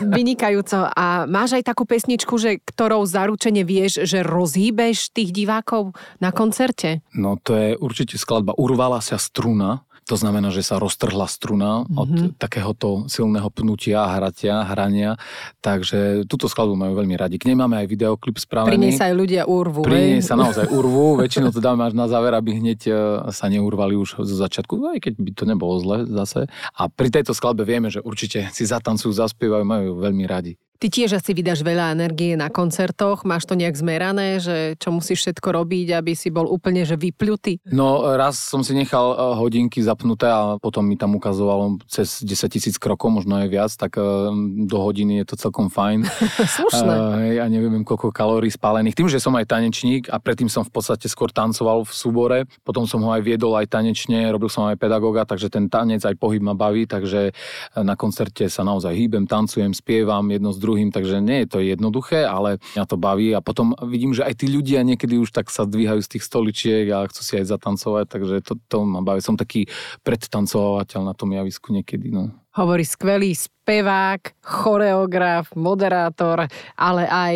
Vynikajúco. 0.00 0.88
A 0.96 1.28
máš 1.28 1.60
aj 1.60 1.68
takú 1.68 1.84
pesničku, 1.84 2.40
že 2.40 2.56
ktorou 2.64 3.04
zaručene 3.04 3.68
vieš, 3.68 4.08
že 4.08 4.24
rozhýbeš 4.24 5.12
tých 5.12 5.36
divákov 5.36 5.92
na 6.24 6.32
koncerte? 6.32 7.04
No 7.12 7.36
to 7.36 7.52
je 7.52 7.68
určite 7.76 8.16
skladba 8.16 8.56
Urvala 8.56 9.04
sa 9.04 9.20
struna 9.20 9.84
to 10.10 10.18
znamená, 10.18 10.50
že 10.50 10.66
sa 10.66 10.82
roztrhla 10.82 11.30
struna 11.30 11.86
mm-hmm. 11.86 12.02
od 12.02 12.10
mhm. 12.10 12.28
takéhoto 12.34 13.06
silného 13.06 13.46
pnutia, 13.54 14.02
hratia, 14.10 14.66
hrania. 14.66 15.14
Takže 15.62 16.26
túto 16.26 16.50
skladbu 16.50 16.74
majú 16.74 16.98
veľmi 16.98 17.14
radi. 17.14 17.38
K 17.38 17.46
nej 17.46 17.54
máme 17.54 17.78
aj 17.78 17.86
videoklip 17.86 18.42
spravený. 18.42 18.74
Pri 18.74 18.82
nej 18.82 18.92
sa 18.98 19.06
aj 19.06 19.14
ľudia 19.14 19.42
urvú. 19.46 19.86
Pri 19.86 20.18
nej 20.18 20.22
sa 20.26 20.34
naozaj 20.34 20.66
urvú. 20.74 21.22
Väčšinou 21.22 21.54
to 21.54 21.62
dáme 21.62 21.86
až 21.86 21.94
na 21.94 22.10
záver, 22.10 22.34
aby 22.34 22.58
hneď 22.58 22.80
e, 22.90 22.92
sa 23.30 23.46
neurvali 23.46 23.94
už 23.94 24.18
zo 24.26 24.34
začiatku, 24.34 24.98
aj 24.98 24.98
keď 24.98 25.14
by 25.22 25.30
to 25.30 25.44
nebolo 25.46 25.78
zle 25.78 25.96
zase. 26.10 26.50
A 26.74 26.90
pri 26.90 27.14
tejto 27.14 27.30
skladbe 27.30 27.62
vieme, 27.62 27.86
že 27.86 28.02
určite 28.02 28.50
si 28.50 28.66
zatancujú, 28.66 29.14
zaspievajú, 29.14 29.62
majú 29.62 30.02
veľmi 30.02 30.26
radi. 30.26 30.58
Ty 30.80 30.88
tiež 30.88 31.20
asi 31.20 31.36
vydáš 31.36 31.60
veľa 31.60 31.92
energie 31.92 32.40
na 32.40 32.48
koncertoch, 32.48 33.28
máš 33.28 33.44
to 33.44 33.52
nejak 33.52 33.76
zmerané, 33.76 34.40
že 34.40 34.80
čo 34.80 34.88
musíš 34.88 35.28
všetko 35.28 35.52
robiť, 35.52 35.92
aby 35.92 36.16
si 36.16 36.32
bol 36.32 36.48
úplne 36.48 36.88
že 36.88 36.96
vypľutý? 36.96 37.68
No 37.68 38.16
raz 38.16 38.40
som 38.40 38.64
si 38.64 38.72
nechal 38.72 39.12
eh, 39.12 39.20
hodinky 39.36 39.84
zapnuté 39.84 40.32
a 40.32 40.56
potom 40.56 40.88
mi 40.88 40.96
tam 40.96 41.20
ukazovalo 41.20 41.84
cez 41.84 42.24
10 42.24 42.48
tisíc 42.48 42.80
krokov, 42.80 43.12
možno 43.12 43.36
aj 43.44 43.48
viac, 43.52 43.68
tak 43.76 44.00
eh, 44.00 44.32
do 44.64 44.80
hodiny 44.80 45.20
je 45.20 45.24
to 45.28 45.36
celkom 45.36 45.68
fajn. 45.68 46.08
Slušné. 46.56 47.36
Ja 47.36 47.44
neviem, 47.52 47.84
koľko 47.84 48.08
kalórií 48.08 48.48
spálených. 48.48 48.96
Tým, 48.96 49.12
že 49.12 49.20
som 49.20 49.36
aj 49.36 49.52
tanečník 49.52 50.08
a 50.08 50.16
predtým 50.16 50.48
som 50.48 50.64
v 50.64 50.72
podstate 50.72 51.12
skôr 51.12 51.28
tancoval 51.28 51.84
v 51.84 51.92
súbore, 51.92 52.38
potom 52.64 52.88
som 52.88 53.04
ho 53.04 53.12
aj 53.12 53.20
viedol 53.20 53.52
aj 53.52 53.68
tanečne, 53.68 54.32
robil 54.32 54.48
som 54.48 54.64
aj 54.64 54.80
pedagoga, 54.80 55.28
takže 55.28 55.52
ten 55.52 55.68
tanec 55.68 56.00
aj 56.08 56.16
pohyb 56.16 56.40
ma 56.40 56.56
baví, 56.56 56.88
takže 56.88 57.20
eh, 57.28 57.84
na 57.84 58.00
koncerte 58.00 58.48
sa 58.48 58.64
naozaj 58.64 58.96
hýbem, 58.96 59.28
tancujem, 59.28 59.76
spievam 59.76 60.24
jedno 60.32 60.56
z 60.56 60.58
druhým 60.58 60.69
druhým, 60.70 60.94
takže 60.94 61.18
nie 61.18 61.42
je 61.42 61.48
to 61.50 61.58
jednoduché, 61.58 62.22
ale 62.22 62.62
mňa 62.78 62.84
to 62.86 62.94
baví 62.94 63.34
a 63.34 63.42
potom 63.42 63.74
vidím, 63.90 64.14
že 64.14 64.22
aj 64.22 64.38
tí 64.38 64.46
ľudia 64.46 64.86
niekedy 64.86 65.18
už 65.18 65.34
tak 65.34 65.50
sa 65.50 65.66
dvíhajú 65.66 65.98
z 66.06 66.10
tých 66.14 66.22
stoličiek 66.22 66.86
a 66.94 67.10
chcú 67.10 67.22
si 67.26 67.34
aj 67.42 67.50
zatancovať, 67.50 68.06
takže 68.06 68.34
to, 68.46 68.54
to 68.70 68.86
ma 68.86 69.02
baví. 69.02 69.18
Som 69.18 69.34
taký 69.34 69.66
predtancovateľ 70.06 71.10
na 71.10 71.14
tom 71.18 71.34
javisku 71.34 71.74
niekedy. 71.74 72.14
No. 72.14 72.30
Hovorí 72.54 72.86
skvelý 72.86 73.34
spevák, 73.34 74.38
choreograf, 74.38 75.50
moderátor, 75.58 76.46
ale 76.78 77.04
aj 77.10 77.34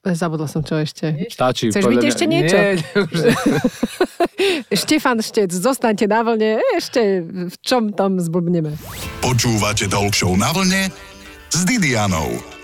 Zabudla 0.00 0.48
som 0.48 0.64
čo 0.64 0.80
ešte. 0.80 1.28
Stačí. 1.28 1.68
Chceš 1.68 1.84
byť 1.84 2.04
ešte 2.08 2.24
niečo? 2.24 2.56
Nie, 2.56 2.80
Štefan 4.80 5.20
Štec, 5.20 5.52
zostaňte 5.52 6.08
na 6.08 6.24
vlne. 6.24 6.56
Ešte 6.72 7.20
v 7.52 7.56
čom 7.60 7.92
tam 7.92 8.16
zblbneme? 8.16 8.80
Počúvate 9.20 9.92
Talk 9.92 10.16
na 10.40 10.56
vlne 10.56 10.88
s 11.52 11.60
Didianou. 11.68 12.59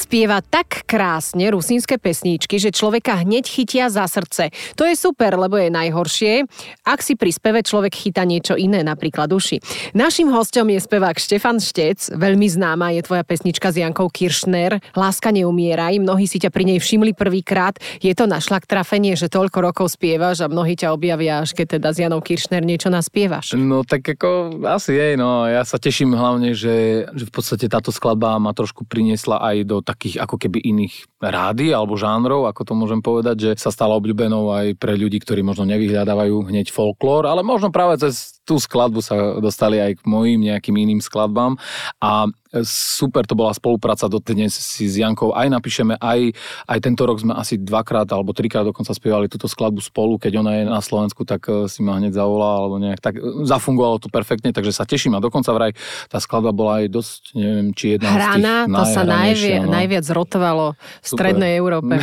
Spieva 0.00 0.40
tak 0.40 0.88
krásne 0.88 1.52
rusínske 1.52 2.00
pesníčky, 2.00 2.56
že 2.56 2.72
človeka 2.72 3.20
hneď 3.20 3.44
chytia 3.44 3.92
za 3.92 4.08
srdce. 4.08 4.48
To 4.80 4.88
je 4.88 4.96
super, 4.96 5.36
lebo 5.36 5.60
je 5.60 5.68
najhoršie, 5.68 6.48
ak 6.88 7.04
si 7.04 7.20
pri 7.20 7.28
speve 7.28 7.60
človek 7.60 7.92
chytá 7.92 8.24
niečo 8.24 8.56
iné, 8.56 8.80
napríklad 8.80 9.28
uši. 9.28 9.60
Našim 9.92 10.32
hostom 10.32 10.72
je 10.72 10.80
spevák 10.80 11.20
Štefan 11.20 11.60
Štec, 11.60 12.16
veľmi 12.16 12.48
známa 12.48 12.96
je 12.96 13.04
tvoja 13.04 13.20
pesnička 13.28 13.68
s 13.68 13.76
Jankou 13.76 14.08
Kiršner, 14.08 14.80
Láska 14.96 15.28
neumieraj, 15.36 16.00
mnohí 16.00 16.24
si 16.24 16.40
ťa 16.40 16.48
pri 16.48 16.64
nej 16.64 16.78
všimli 16.80 17.12
prvýkrát. 17.12 17.76
Je 18.00 18.16
to 18.16 18.24
na 18.24 18.40
šlak 18.40 18.64
trafenie, 18.64 19.20
že 19.20 19.28
toľko 19.28 19.60
rokov 19.60 19.92
spievaš 19.92 20.40
a 20.40 20.48
mnohí 20.48 20.80
ťa 20.80 20.96
objavia, 20.96 21.44
až 21.44 21.52
keď 21.52 21.76
teda 21.76 21.88
s 21.92 22.00
Janou 22.00 22.24
Kiršner 22.24 22.64
niečo 22.64 22.88
naspievaš. 22.88 23.52
No 23.52 23.84
tak 23.84 24.08
ako 24.08 24.64
asi 24.64 24.96
jej, 24.96 25.20
no 25.20 25.44
ja 25.44 25.60
sa 25.68 25.76
teším 25.76 26.16
hlavne, 26.16 26.56
že, 26.56 27.04
že 27.12 27.24
v 27.28 27.32
podstate 27.36 27.68
táto 27.68 27.92
skladba 27.92 28.40
ma 28.40 28.56
trošku 28.56 28.88
priniesla 28.88 29.36
aj 29.44 29.56
do 29.68 29.84
takých 29.90 30.22
ako 30.22 30.38
keby 30.38 30.62
iných 30.62 31.18
rády 31.18 31.74
alebo 31.74 31.98
žánrov, 31.98 32.46
ako 32.46 32.62
to 32.62 32.72
môžem 32.78 33.00
povedať, 33.02 33.36
že 33.38 33.50
sa 33.58 33.74
stala 33.74 33.98
obľúbenou 33.98 34.54
aj 34.54 34.78
pre 34.78 34.94
ľudí, 34.94 35.18
ktorí 35.18 35.42
možno 35.42 35.66
nevyhľadávajú 35.66 36.46
hneď 36.46 36.70
folklór, 36.70 37.26
ale 37.26 37.42
možno 37.42 37.74
práve 37.74 37.98
cez 37.98 38.39
tú 38.50 38.58
skladbu 38.58 38.98
sa 38.98 39.38
dostali 39.38 39.78
aj 39.78 40.02
k 40.02 40.10
mojim 40.10 40.42
nejakým 40.42 40.74
iným 40.74 40.98
skladbám 40.98 41.54
a 42.02 42.26
super 42.66 43.22
to 43.22 43.38
bola 43.38 43.54
spolupráca 43.54 44.10
dnes 44.10 44.50
si 44.58 44.90
s 44.90 44.98
Jankou 44.98 45.30
aj 45.30 45.46
napíšeme, 45.46 45.94
aj, 46.02 46.34
aj 46.66 46.78
tento 46.82 47.06
rok 47.06 47.22
sme 47.22 47.30
asi 47.38 47.54
dvakrát 47.54 48.10
alebo 48.10 48.34
trikrát 48.34 48.66
dokonca 48.66 48.90
spievali 48.90 49.30
túto 49.30 49.46
skladbu 49.46 49.78
spolu, 49.78 50.18
keď 50.18 50.42
ona 50.42 50.52
je 50.58 50.64
na 50.66 50.82
Slovensku, 50.82 51.22
tak 51.22 51.46
eh, 51.46 51.70
si 51.70 51.86
ma 51.86 52.02
hneď 52.02 52.18
zavolá 52.18 52.58
alebo 52.58 52.82
nejak 52.82 52.98
tak 52.98 53.22
eh, 53.22 53.46
zafungovalo 53.46 54.02
to 54.02 54.10
perfektne, 54.10 54.50
takže 54.50 54.74
sa 54.74 54.82
teším 54.82 55.14
a 55.14 55.22
dokonca 55.22 55.54
vraj 55.54 55.72
tá 56.10 56.18
skladba 56.18 56.50
bola 56.50 56.82
aj 56.82 56.90
dosť, 56.90 57.22
neviem, 57.38 57.70
či 57.70 57.94
jedna 57.94 58.10
Hrana, 58.10 58.34
z 58.34 58.66
tých 58.66 58.74
to 58.74 58.84
sa 58.90 59.02
najvi- 59.06 59.60
no. 59.62 59.70
najviac 59.70 60.06
rotovalo 60.10 60.66
v 60.74 61.06
strednej 61.06 61.52
Európe. 61.54 62.02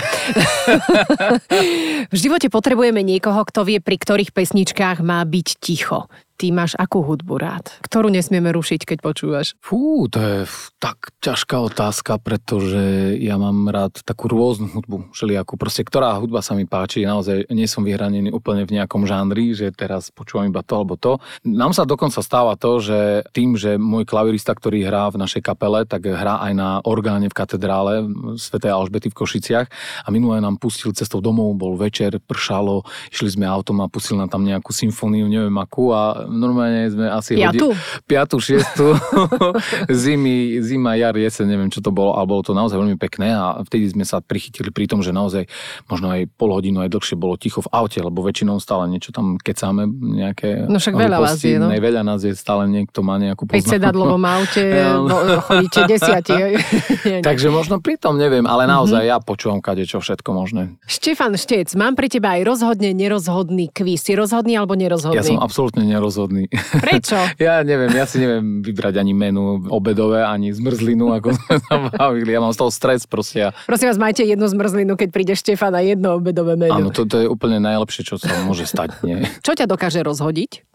v 2.13 2.15
živote 2.15 2.47
potrebujeme 2.47 3.03
niekoho, 3.03 3.43
kto 3.43 3.67
vie, 3.67 3.83
pri 3.83 3.99
ktorých 3.99 4.31
pesničkách 4.31 5.03
má 5.03 5.19
byť 5.27 5.47
ticho. 5.60 6.07
Ty 6.38 6.54
máš 6.54 6.78
akú 6.78 7.02
hudbu 7.02 7.41
rád? 7.41 7.65
Ktorú 7.82 8.13
nesmieme 8.13 8.54
rušiť, 8.54 8.86
keď 8.86 8.97
počúvaš? 9.02 9.58
Fú, 9.58 10.06
to 10.06 10.21
je 10.21 10.38
tak 10.78 11.10
ťažká 11.17 11.58
otázka, 11.65 12.21
pretože 12.21 13.17
ja 13.17 13.41
mám 13.41 13.65
rád 13.73 14.06
takú 14.06 14.30
rôznu 14.30 14.69
hudbu, 14.69 15.17
všelijakú. 15.17 15.58
Proste, 15.58 15.82
ktorá 15.82 16.13
hudba 16.21 16.45
sa 16.45 16.54
mi 16.54 16.69
páči, 16.69 17.10
naozaj 17.10 17.50
nie 17.50 17.65
som 17.65 17.82
vyhranený 17.82 18.30
úplne 18.30 18.69
v 18.69 18.78
nejakom 18.78 19.10
žánri, 19.10 19.58
že 19.58 19.73
teraz 19.73 20.13
počúvam 20.13 20.45
iba 20.45 20.62
to 20.62 20.78
alebo 20.78 20.93
to. 20.93 21.17
Nám 21.41 21.73
sa 21.73 21.89
dokonca 21.89 22.21
stáva 22.21 22.54
to, 22.54 22.86
že 22.86 23.26
tým, 23.34 23.58
že 23.58 23.82
môj 23.82 24.06
klavirista, 24.06 24.54
ktorý 24.54 24.86
hrá 24.86 25.10
v 25.10 25.17
našej 25.17 25.41
kapele, 25.41 25.89
tak 25.89 26.06
hrá 26.06 26.38
aj 26.45 26.54
na 26.54 26.69
orgáne 26.86 27.34
v 27.34 27.38
katedrále 27.38 28.06
Svetej 28.38 28.78
Alžbety 28.78 29.10
v 29.10 29.17
Košiciach 29.17 29.67
a 30.06 30.08
minulé 30.13 30.38
nám 30.38 30.62
pustil 30.62 30.93
cestou 30.93 31.17
domov, 31.17 31.58
bol 31.58 31.73
večer, 31.82 32.21
pršalo, 32.21 32.86
išli 33.10 33.34
sme 33.34 33.50
autom 33.50 33.82
a 33.82 33.89
pustil 33.89 34.21
nám 34.21 34.30
tam 34.30 34.45
nejakú 34.45 34.69
symfóniu, 34.69 35.26
neviem 35.26 35.58
akú 35.58 35.89
a 35.97 36.26
normálne 36.27 36.91
sme 36.91 37.07
asi 37.07 37.39
Piatu? 37.39 37.71
Hodili, 37.71 38.05
piatu, 38.07 38.37
šiestu, 38.39 38.95
zimy, 40.03 40.59
zima, 40.61 40.95
jar, 40.99 41.15
jeseň, 41.15 41.45
neviem 41.47 41.69
čo 41.71 41.79
to 41.79 41.89
bolo, 41.95 42.15
ale 42.15 42.25
bolo 42.27 42.43
to 42.43 42.51
naozaj 42.51 42.77
veľmi 42.77 42.99
pekné 42.99 43.31
a 43.31 43.63
vtedy 43.63 43.91
sme 43.91 44.03
sa 44.03 44.19
prichytili 44.19 44.69
pri 44.71 44.91
tom, 44.91 44.99
že 44.99 45.15
naozaj 45.15 45.47
možno 45.87 46.11
aj 46.11 46.27
pol 46.35 46.51
hodinu 46.51 46.83
aj 46.83 46.91
dlhšie 46.91 47.15
bolo 47.15 47.39
ticho 47.39 47.63
v 47.63 47.69
aute, 47.71 47.99
lebo 48.03 48.19
väčšinou 48.23 48.59
stále 48.59 48.89
niečo 48.91 49.15
tam 49.15 49.39
kecáme, 49.39 49.87
nejaké... 49.87 50.67
No 50.67 50.77
však 50.81 50.93
veľa 50.99 51.17
vás 51.23 51.39
je, 51.39 51.55
no. 51.55 51.71
Veľa 51.71 52.03
nás 52.03 52.21
je, 52.25 52.33
stále 52.35 52.67
niekto 52.67 53.05
má 53.05 53.15
nejakú 53.21 53.47
poznanú. 53.47 53.71
sedadlovom 53.77 54.23
aute, 54.27 54.65
no, 55.09 55.15
chodíte 55.47 55.87
desiati. 55.87 56.35
Takže 57.27 57.47
možno 57.53 57.79
pri 57.79 57.95
tom 57.95 58.19
neviem, 58.19 58.43
ale 58.43 58.67
naozaj 58.67 59.07
mm-hmm. 59.07 59.13
ja 59.15 59.23
počúvam 59.23 59.59
kade 59.63 59.87
čo 59.87 60.03
všetko 60.03 60.29
možné. 60.35 60.75
Štefan 60.89 61.37
Štec, 61.37 61.71
mám 61.79 61.95
pri 61.95 62.11
teba 62.11 62.35
aj 62.35 62.41
rozhodne 62.43 62.91
nerozhodný 62.91 63.69
kvíz. 63.71 64.03
Si 64.03 64.13
rozhodný 64.17 64.57
alebo 64.57 64.73
nerozhodný? 64.75 65.17
Ja 65.17 65.23
som 65.23 65.39
absolútne 65.39 65.85
nerozhodný 65.85 66.16
rozhodný. 66.17 66.49
Prečo? 66.82 67.13
ja 67.45 67.62
neviem, 67.62 67.93
ja 67.93 68.10
si 68.10 68.17
neviem 68.17 68.65
vybrať 68.65 68.97
ani 68.97 69.13
menu 69.13 69.62
obedové, 69.69 70.25
ani 70.25 70.49
zmrzlinu, 70.49 71.13
ako 71.13 71.38
sme 71.38 71.53
sa 71.62 71.75
bavili. 71.93 72.34
Ja 72.34 72.41
mám 72.41 72.49
z 72.49 72.65
toho 72.65 72.73
stres 72.73 73.06
proste. 73.06 73.53
Prosím 73.69 73.93
vás, 73.93 74.01
majte 74.01 74.25
jednu 74.25 74.49
zmrzlinu, 74.49 74.97
keď 74.97 75.10
príde 75.13 75.34
Štefan 75.38 75.77
a 75.77 75.86
jedno 75.86 76.17
obedové 76.17 76.58
menu. 76.58 76.73
Áno, 76.73 76.89
to, 76.89 77.06
to 77.06 77.21
je 77.21 77.27
úplne 77.30 77.62
najlepšie, 77.62 78.01
čo 78.01 78.17
sa 78.17 78.34
môže 78.49 78.65
stať. 78.65 78.97
Nie? 79.06 79.30
Čo 79.45 79.53
ťa 79.53 79.69
dokáže 79.69 80.01
rozhodiť? 80.01 80.65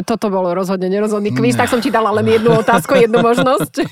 Toto 0.00 0.32
bolo 0.32 0.56
rozhodne 0.56 0.88
nerozhodný 0.88 1.36
kvíz, 1.36 1.52
tak 1.52 1.68
som 1.68 1.76
ti 1.76 1.92
dala 1.92 2.08
len 2.16 2.24
jednu 2.24 2.56
otázku, 2.64 2.96
jednu 2.96 3.20
možnosť. 3.28 3.84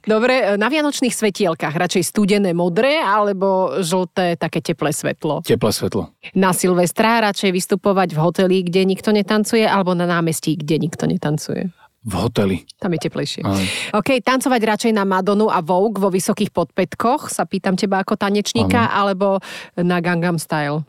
Dobre, 0.00 0.56
na 0.56 0.72
vianočných 0.72 1.12
svetielkach 1.12 1.76
radšej 1.76 2.08
studené 2.08 2.56
modré 2.56 3.04
alebo 3.04 3.76
žlté 3.84 4.40
také 4.40 4.64
teplé 4.64 4.96
svetlo? 4.96 5.44
Teplé 5.44 5.70
svetlo. 5.76 6.08
Na 6.32 6.56
Silvestra 6.56 7.20
radšej 7.20 7.52
vystupovať 7.52 8.16
v 8.16 8.18
hoteli, 8.18 8.56
kde 8.64 8.88
nikto 8.88 9.12
netancuje 9.12 9.68
alebo 9.68 9.92
na 9.92 10.08
námestí, 10.08 10.56
kde 10.56 10.80
nikto 10.80 11.04
netancuje? 11.04 11.68
V 12.00 12.16
hoteli. 12.16 12.64
Tam 12.80 12.96
je 12.96 13.00
teplejšie. 13.04 13.44
Aj. 13.44 13.64
OK, 13.92 14.24
tancovať 14.24 14.60
radšej 14.64 14.92
na 14.96 15.04
Madonu 15.04 15.52
a 15.52 15.60
Vogue 15.60 16.00
vo 16.00 16.08
vysokých 16.08 16.48
podpätkoch, 16.48 17.28
sa 17.28 17.44
pýtam 17.44 17.76
teba 17.76 18.00
ako 18.00 18.16
tanečníka, 18.16 18.88
alebo 18.88 19.36
na 19.76 20.00
Gangnam 20.00 20.40
Style? 20.40 20.80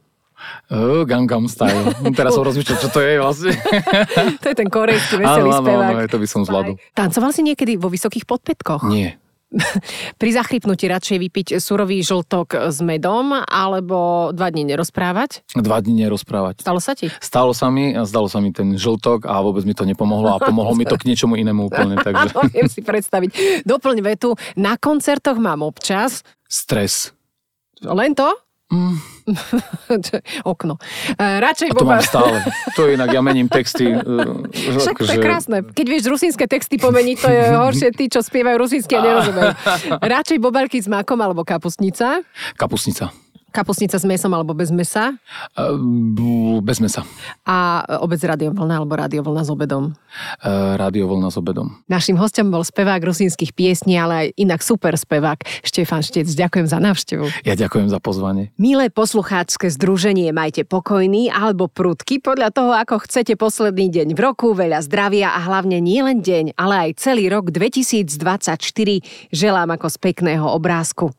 Uh, 0.67 1.03
Gangnam 1.03 1.45
Style. 1.45 1.91
Teraz 2.15 2.33
som 2.33 2.43
rozmýšľal, 2.43 2.77
čo 2.79 2.89
to 2.89 2.99
je 2.99 3.13
vlastne. 3.19 3.51
To 4.41 4.47
je 4.49 4.55
ten 4.55 4.69
korejský 4.71 5.19
Áno, 5.19 5.23
veselý 5.23 5.49
áno, 5.51 5.61
spevák. 5.61 5.91
áno, 5.93 6.09
to 6.09 6.17
by 6.17 6.27
som 6.27 6.41
zvládol. 6.47 6.75
Tancoval 6.93 7.31
si 7.31 7.41
niekedy 7.43 7.75
vo 7.75 7.91
vysokých 7.91 8.25
podpätkoch? 8.25 8.87
Nie. 8.87 9.21
Pri 10.21 10.31
zachrypnutí 10.31 10.87
radšej 10.87 11.17
vypiť 11.27 11.47
surový 11.59 11.99
žltok 11.99 12.71
s 12.71 12.79
medom 12.79 13.35
alebo 13.35 14.31
dva 14.31 14.47
dní 14.47 14.63
nerozprávať? 14.63 15.43
Dva 15.59 15.83
dní 15.83 16.07
nerozprávať. 16.07 16.63
Stalo 16.63 16.79
sa 16.79 16.95
ti? 16.95 17.11
Stalo 17.19 17.51
sa 17.51 17.67
mi, 17.67 17.91
a 17.91 18.07
zdalo 18.07 18.31
sa 18.31 18.39
mi 18.39 18.55
ten 18.55 18.79
žltok 18.79 19.27
a 19.27 19.43
vôbec 19.43 19.67
mi 19.67 19.75
to 19.75 19.83
nepomohlo 19.83 20.31
a 20.31 20.39
pomohlo 20.39 20.71
mi 20.71 20.87
to 20.87 20.95
k 20.95 21.03
niečomu 21.03 21.35
inému 21.35 21.67
úplne. 21.67 21.99
Takže 22.05 22.31
Áno, 22.31 22.47
viem 22.47 22.71
si 22.71 22.79
predstaviť. 22.79 23.61
Doplň 23.67 23.97
vetu. 24.07 24.39
Na 24.55 24.79
koncertoch 24.79 25.35
mám 25.35 25.67
občas 25.67 26.23
stres. 26.47 27.11
len 27.83 28.15
to? 28.15 28.31
Mm. 28.71 28.95
Okno. 30.51 30.79
E, 31.19 31.25
Radšej 31.39 31.69
A 31.69 31.73
to 31.75 31.83
Boba... 31.83 31.99
mám 31.99 32.03
stále. 32.03 32.39
To 32.79 32.87
je 32.87 32.95
inak, 32.95 33.11
ja 33.11 33.21
mením 33.21 33.51
texty. 33.51 33.91
uh, 33.91 34.47
Však 34.49 34.95
to 34.97 35.05
je 35.05 35.19
akože- 35.19 35.21
krásne. 35.21 35.57
Keď 35.61 35.85
vieš 35.85 36.03
rusínske 36.07 36.47
texty 36.47 36.79
pomeniť, 36.79 37.17
to 37.19 37.29
je 37.29 37.43
horšie 37.51 37.89
tí, 37.93 38.07
čo 38.07 38.23
spievajú 38.23 38.57
rusínsky 38.57 38.95
a 38.95 39.01
nerozumejú. 39.03 39.51
Radšej 40.15 40.37
bobarky 40.39 40.79
s 40.79 40.87
makom 40.87 41.19
alebo 41.19 41.43
kapustnica? 41.43 42.23
Kapusnica. 43.51 43.99
S 44.01 44.07
mesom 44.07 44.31
alebo 44.31 44.55
bez 44.55 44.71
mesa? 44.71 45.13
Uh, 45.53 46.63
bez 46.63 46.79
mesa. 46.79 47.03
A 47.45 47.83
obec 48.01 48.23
radiovlna 48.23 48.81
alebo 48.81 48.95
radiovlna 48.97 49.43
s 49.43 49.49
obedom? 49.51 49.93
Uh, 50.41 50.79
Rádiovlna 50.79 51.29
s 51.29 51.37
obedom. 51.37 51.83
Našim 51.91 52.15
hostom 52.15 52.49
bol 52.49 52.63
spevák 52.63 53.03
rusínskych 53.03 53.51
piesní, 53.51 53.99
ale 53.99 54.13
aj 54.15 54.27
inak 54.39 54.63
super 54.63 54.95
spevák 54.95 55.43
Štefan 55.67 56.01
Štec. 56.01 56.31
Ďakujem 56.31 56.67
za 56.71 56.79
návštevu. 56.79 57.25
Ja 57.43 57.53
ďakujem 57.59 57.91
za 57.91 57.99
pozvanie. 57.99 58.55
Milé 58.55 58.87
poslucháčske 58.87 59.67
združenie, 59.67 60.31
majte 60.31 60.63
pokojný 60.63 61.27
alebo 61.27 61.67
prudky 61.67 62.23
podľa 62.23 62.49
toho, 62.55 62.71
ako 62.71 63.03
chcete 63.03 63.35
posledný 63.35 63.91
deň 63.91 64.07
v 64.15 64.19
roku, 64.19 64.55
veľa 64.55 64.79
zdravia 64.87 65.35
a 65.35 65.39
hlavne 65.43 65.83
nie 65.83 65.99
len 65.99 66.23
deň, 66.23 66.55
ale 66.55 66.89
aj 66.89 67.03
celý 67.03 67.27
rok 67.27 67.51
2024 67.51 68.15
želám 69.29 69.69
ako 69.75 69.87
z 69.91 69.97
pekného 69.99 70.47
obrázku. 70.47 71.11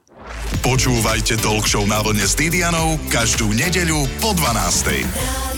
Počúvajte 0.63 1.41
Talk 1.43 1.67
Show 1.67 1.85
na 1.87 2.01
vlne 2.01 2.23
s 2.23 2.39
Didianou 2.39 2.97
každú 3.11 3.51
nedeľu 3.51 4.07
po 4.23 4.35
12. 4.37 5.52